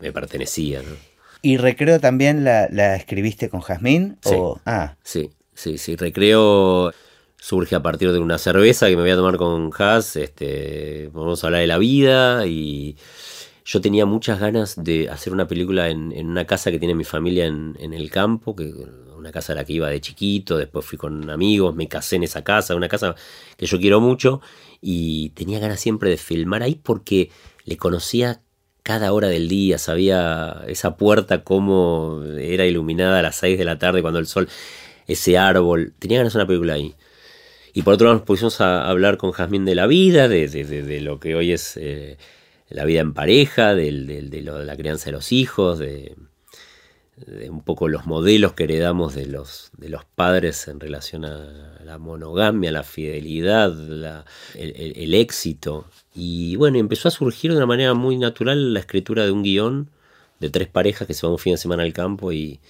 [0.00, 0.82] me pertenecía.
[1.40, 4.18] ¿Y Recreo también la, escribiste con Jazmín?
[4.20, 4.36] Sí.
[4.66, 4.96] Ah.
[5.02, 5.96] sí, sí, sí.
[5.96, 6.92] Recreo
[7.38, 10.16] surge a partir de una cerveza que me voy a tomar con Jazz.
[10.16, 12.96] Este, vamos a hablar de la vida y
[13.68, 17.44] yo tenía muchas ganas de hacer una película en, una casa que tiene mi familia
[17.44, 18.72] en, el campo, que
[19.14, 22.22] una casa a la que iba de chiquito, después fui con amigos, me casé en
[22.22, 23.14] esa casa, una casa
[23.58, 24.40] que yo quiero mucho,
[24.80, 27.30] y tenía ganas siempre de filmar ahí porque
[27.66, 28.40] le conocía
[28.82, 33.78] cada hora del día, sabía esa puerta cómo era iluminada a las 6 de la
[33.78, 34.48] tarde cuando el sol,
[35.06, 36.94] ese árbol, tenía ganas de una película ahí.
[37.74, 41.20] Y por otro lado nos pusimos a hablar con Jazmín de la vida, de, lo
[41.20, 41.76] que hoy es...
[41.76, 42.16] Eh,
[42.68, 46.16] la vida en pareja, de, la crianza de los hijos, de,
[47.50, 51.98] un poco los modelos que heredamos de los, de los padres en relación a la
[51.98, 53.72] monogamia, la fidelidad,
[54.54, 55.86] el, éxito.
[56.14, 59.90] Y bueno, empezó a surgir de una manera muy natural la escritura de un guion
[60.38, 62.60] de tres parejas que se van un fin de semana al campo y,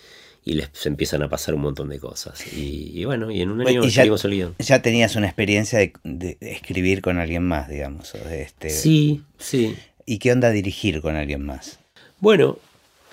[0.54, 2.44] les empiezan a pasar un montón de cosas.
[2.52, 4.54] Y, bueno, y en un año ya, el guion.
[4.58, 8.14] Ya tenías una experiencia de, escribir con alguien más, digamos.
[8.14, 8.70] este...
[8.70, 9.76] Sí, sí.
[10.06, 11.78] ¿Y qué onda dirigir con alguien más?
[12.20, 12.58] Bueno,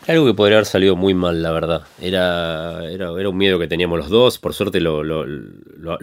[0.08, 1.82] algo que podría haber salido muy mal, la verdad.
[2.00, 4.38] Era, era, un miedo que teníamos los dos.
[4.38, 5.26] Por suerte lo, lo,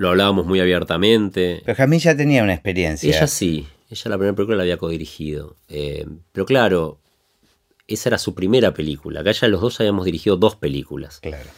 [0.09, 1.63] hablábamos muy abiertamente.
[1.65, 3.09] Pero Jamín ya tenía una experiencia.
[3.09, 5.57] Ella sí, Ella la primera película la había codirigido.
[5.69, 6.99] Eh, pero claro,
[7.95, 9.21] esa era su primera película.
[9.21, 11.21] Acá ya los dos habíamos dirigido dos películas.
[11.21, 11.51] Claro.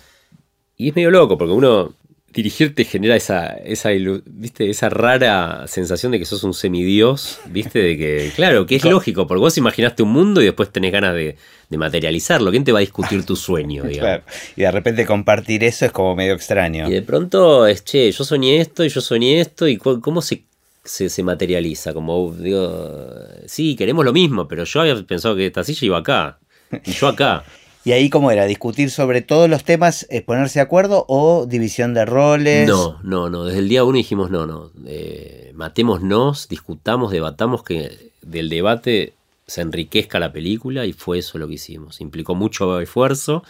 [0.77, 1.95] Y es medio loco, porque uno
[2.35, 3.91] dirigir te genera esa, esa,
[4.27, 4.69] ¿viste?
[4.69, 7.79] esa rara sensación de que sos un semidios, ¿viste?
[7.79, 11.15] De que, claro, que es lógico, porque vos imaginaste un mundo y después tenés ganas
[11.15, 11.37] de,
[11.71, 12.53] materializarlo.
[12.53, 14.23] ¿Quién te va a discutir tu sueño, digamos?
[14.55, 16.89] Y de repente compartir eso es como medio extraño.
[16.89, 20.45] Y de pronto es, che, yo soñé esto y yo soñé esto y cómo se,
[20.85, 21.95] se, materializa.
[21.95, 22.99] Como, digo,
[23.47, 26.39] sí, queremos lo mismo, pero yo había pensado que esta silla iba acá
[26.85, 27.45] y yo acá.
[27.85, 28.47] ¿Y ahí cómo era?
[28.47, 32.67] ¿Discutir sobre todos los temas, ponerse de acuerdo o división de roles?
[32.67, 33.45] No, no, no.
[33.45, 34.71] Desde el día uno dijimos no, no.
[34.87, 39.13] Eh, matémonos, discutamos, debatamos, que del debate
[39.47, 42.01] se enriquezca la película y fue eso lo que hicimos.
[42.01, 43.45] Implicó mucho esfuerzo,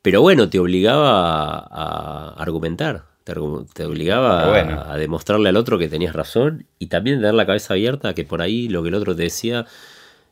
[0.00, 3.04] pero bueno, te obligaba a, argumentar.
[3.24, 8.14] Te, obligaba a, demostrarle al otro que tenías razón y también tener la cabeza abierta
[8.14, 9.66] que por ahí lo que el otro te decía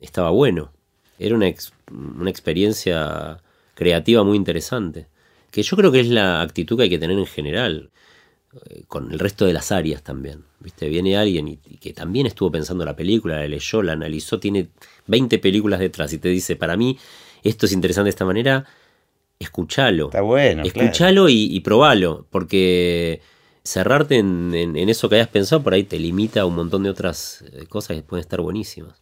[0.01, 0.72] estaba bueno
[1.20, 1.53] era una,
[1.91, 3.38] una experiencia
[3.74, 5.07] creativa muy interesante.
[5.51, 7.91] Que yo creo que es la actitud que hay que tener en general,
[8.53, 10.45] eh, con el resto de las áreas también.
[10.61, 10.88] ¿Viste?
[10.88, 14.68] Viene alguien y, que también estuvo pensando la película, la leyó, la analizó, tiene
[15.07, 16.99] 20 películas detrás y te dice, para mí
[17.43, 18.66] esto es interesante de esta manera,
[19.41, 20.07] escúchalo.
[20.07, 20.62] Está bueno.
[20.62, 23.20] Escúchalo y, probalo, porque
[23.64, 26.91] cerrarte en, en, eso que hayas pensado por ahí te limita a un montón de
[26.91, 29.01] otras eh, cosas que pueden estar buenísimas.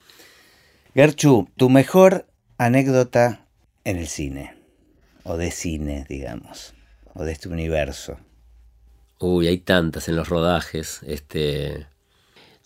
[0.95, 2.26] Gerchu, tu mejor
[2.57, 3.47] anécdota
[3.84, 4.57] en el cine,
[5.24, 6.74] o de cine, digamos,
[7.14, 8.18] o de este universo.
[9.18, 11.01] Uy, hay tantas en los rodajes.
[11.05, 11.86] Este,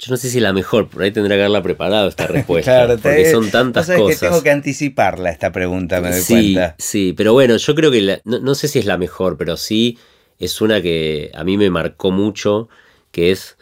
[0.02, 2.88] yo no sé si la mejor, por ahí tendría que haberla preparado esta respuesta.
[3.00, 4.18] porque son tantas cosas.
[4.18, 6.74] que tengo que anticiparla esta pregunta, me doy sí, cuenta.
[6.76, 9.96] Sí, pero bueno, yo creo que no, no, sé si es la mejor, pero sí
[10.38, 12.68] es una que a mí me marcó mucho,
[13.12, 13.56] que es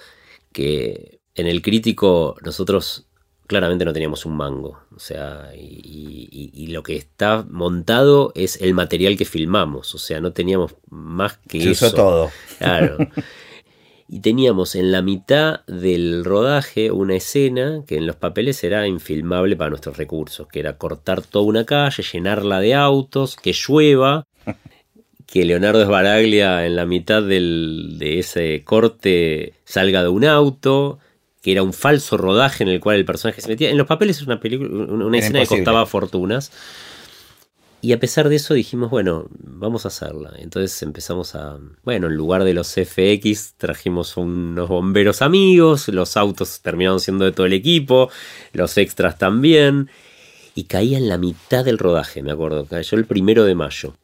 [0.53, 3.07] que en el crítico nosotros
[3.47, 4.80] claramente no teníamos un mango.
[4.97, 9.95] O sea, y, lo que está montado es el material que filmamos.
[9.95, 11.86] O sea, no teníamos más que Se eso.
[11.88, 12.30] Usó todo.
[12.59, 12.97] Claro.
[14.12, 19.54] y teníamos en la mitad del rodaje una escena que en los papeles era infilmable
[19.54, 24.26] para nuestros recursos, que era cortar toda una calle, llenarla de autos, que llueva,
[25.26, 30.98] que Leonardo Esbaraglia en la mitad de ese corte salga de un auto,
[31.40, 33.70] que era un falso rodaje en el cual el personaje se metía.
[33.70, 36.50] En los papeles es una película, una escena que costaba fortunas.
[37.82, 40.32] Y a pesar de eso dijimos, bueno, vamos a hacerla.
[40.38, 46.60] Entonces empezamos a, bueno, en lugar de los FX trajimos unos bomberos amigos, los autos
[46.60, 48.10] terminaron siendo de todo el equipo,
[48.52, 49.88] los extras también.
[50.54, 53.94] Y caía en la mitad del rodaje, me acuerdo, cayó el primero de mayo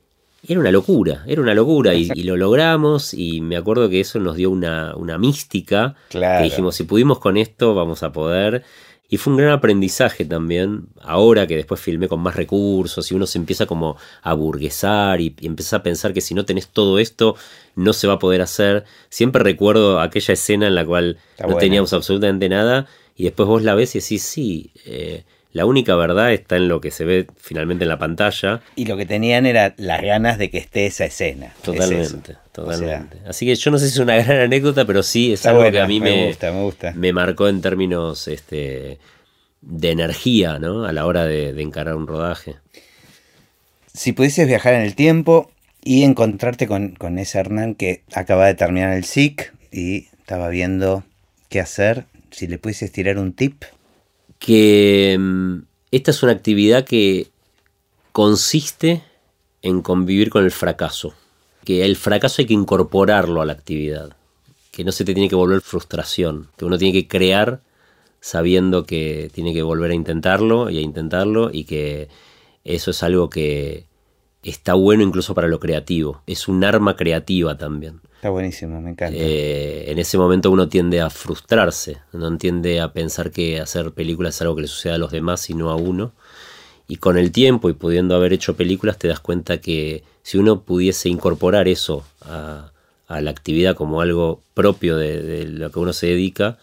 [0.48, 4.36] era una locura, era una locura y, lo logramos y me acuerdo que eso nos
[4.36, 8.62] dio una, mística, que dijimos, si pudimos con esto, vamos a poder.
[9.08, 13.26] Y fue un gran aprendizaje también, ahora que después filmé con más recursos y uno
[13.26, 17.36] se empieza como a burguesar y, empieza a pensar que si no tenés todo esto
[17.76, 18.84] no se va a poder hacer.
[19.08, 22.86] Siempre recuerdo aquella escena en la cual no teníamos absolutamente nada
[23.16, 25.24] y después vos la ves y decís, sí, eh,
[25.56, 28.60] la única verdad está en lo que se ve finalmente en la pantalla.
[28.74, 31.54] Y lo que tenían era las ganas de que esté esa escena.
[31.62, 33.20] Totalmente, totalmente.
[33.26, 35.80] Así que yo no sé si es una gran anécdota, pero sí es algo que
[35.80, 36.92] a mí me, gusta, me, gusta.
[36.94, 38.98] me marcó en términos este,
[39.62, 40.84] de energía, ¿no?
[40.84, 42.56] A la hora de, de encarar un rodaje.
[43.94, 45.50] Si pudieses viajar en el tiempo
[45.82, 51.02] y encontrarte con, con ese Hernán que acaba de terminar el SIC y estaba viendo
[51.48, 53.64] qué hacer, si le pudieses tirar un tip
[54.38, 55.58] que mm,
[55.90, 57.28] esta es una actividad que
[58.12, 59.02] consiste
[59.62, 61.14] en convivir con el fracaso,
[61.64, 64.16] que el fracaso hay que incorporarlo a la actividad,
[64.70, 67.60] que no se te tiene que volver frustración, que uno tiene que crear
[68.20, 72.08] sabiendo que tiene que volver a intentarlo y a intentarlo y que
[72.64, 73.86] eso es algo que
[74.42, 78.00] está bueno incluso para lo creativo, es un arma creativa también.
[78.16, 79.16] Está buenísimo, me encanta.
[79.18, 84.34] Eh, en ese momento uno tiende a frustrarse, no tiende a pensar que hacer películas
[84.34, 86.12] es algo que le suceda a los demás y no a uno.
[86.88, 90.62] Y con el tiempo y pudiendo haber hecho películas te das cuenta que si uno
[90.62, 92.72] pudiese incorporar eso a,
[93.08, 96.58] la actividad como algo propio de, lo que uno se dedica,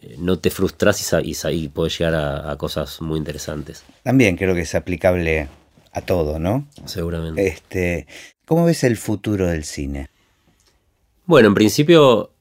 [0.00, 3.82] eh, no te frustras y, y, puedes llegar a, a, cosas muy interesantes.
[4.02, 5.48] También creo que es aplicable
[5.92, 6.68] a todo, ¿no?
[6.84, 7.46] Seguramente.
[7.46, 8.06] Este,
[8.44, 10.10] ¿Cómo ves el futuro del cine?
[11.26, 12.32] Bueno, en principio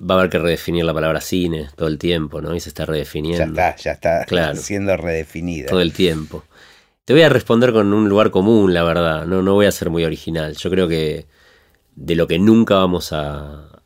[0.00, 2.54] va a haber que redefinir la palabra cine todo el tiempo, ¿no?
[2.54, 3.54] Y se está redefiniendo.
[3.54, 5.68] Ya está, ya está claro, siendo redefinida.
[5.68, 6.44] Todo el tiempo.
[7.04, 9.26] Te voy a responder con un lugar común, la verdad.
[9.26, 10.56] No, no voy a ser muy original.
[10.56, 11.26] Yo creo que
[11.94, 13.82] de lo que nunca vamos a,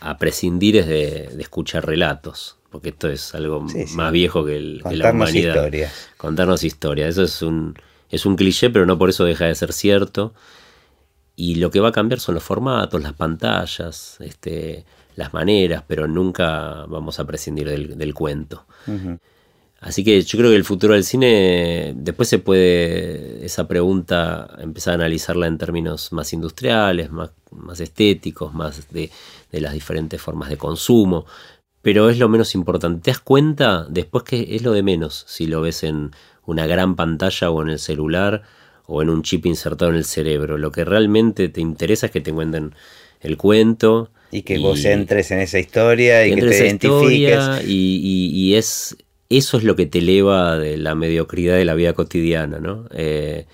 [0.00, 2.56] a prescindir es de, escuchar relatos.
[2.70, 5.54] porque esto es algo más viejo que, el, la humanidad.
[5.56, 6.08] Historias.
[6.16, 7.08] Contarnos historia.
[7.08, 7.74] Eso es un,
[8.10, 10.32] es un cliché, pero no por eso deja de ser cierto.
[11.40, 14.84] Y lo que va a cambiar son los formatos, las pantallas, este,
[15.16, 18.66] las maneras, pero nunca vamos a prescindir del, cuento.
[19.80, 24.92] Así que yo creo que el futuro del cine, después se puede esa pregunta empezar
[24.92, 29.10] a analizarla en términos más industriales, más, más estéticos, más de,
[29.50, 31.24] de, las diferentes formas de consumo,
[31.80, 33.00] pero es lo menos importante.
[33.00, 36.10] ¿Te das cuenta después que es lo de menos si lo ves en
[36.44, 38.42] una gran pantalla o en el celular
[38.90, 40.58] o en un chip insertado en el cerebro?
[40.58, 42.74] Lo que realmente te interesa es que te cuenten
[43.20, 44.10] el cuento.
[44.30, 47.64] Y que vos entres en esa historia y que, te identifiques.
[47.66, 48.96] Y, y, es,
[49.28, 52.86] eso es lo que te eleva de la mediocridad de la vida cotidiana, ¿no?
[52.92, 53.46] Eh,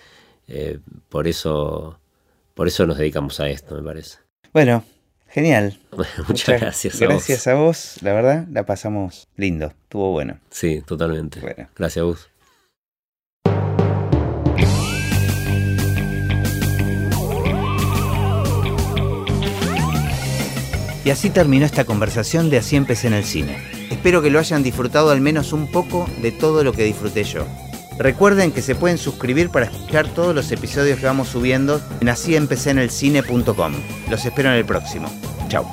[0.48, 0.78] eh,
[1.08, 1.98] por eso
[2.56, 4.16] por eso nos dedicamos a esto, me parece.
[4.54, 4.82] Bueno,
[5.28, 5.78] genial.
[6.28, 6.98] muchas, gracias.
[6.98, 10.40] gracias a vos, la verdad, la pasamos lindo, estuvo bueno.
[10.50, 11.40] Sí, totalmente.
[11.40, 11.68] Bueno.
[11.76, 12.30] Gracias a vos.
[21.06, 23.58] Y así terminó esta conversación de Así empecé en el cine.
[23.92, 27.46] Espero que lo hayan disfrutado al menos un poco de todo lo que disfruté yo.
[27.96, 33.72] Recuerden que se pueden suscribir para escuchar todos los episodios que vamos subiendo en asíempecéenelcine.com.
[34.10, 35.08] Los espero en el próximo.
[35.46, 35.70] Chao.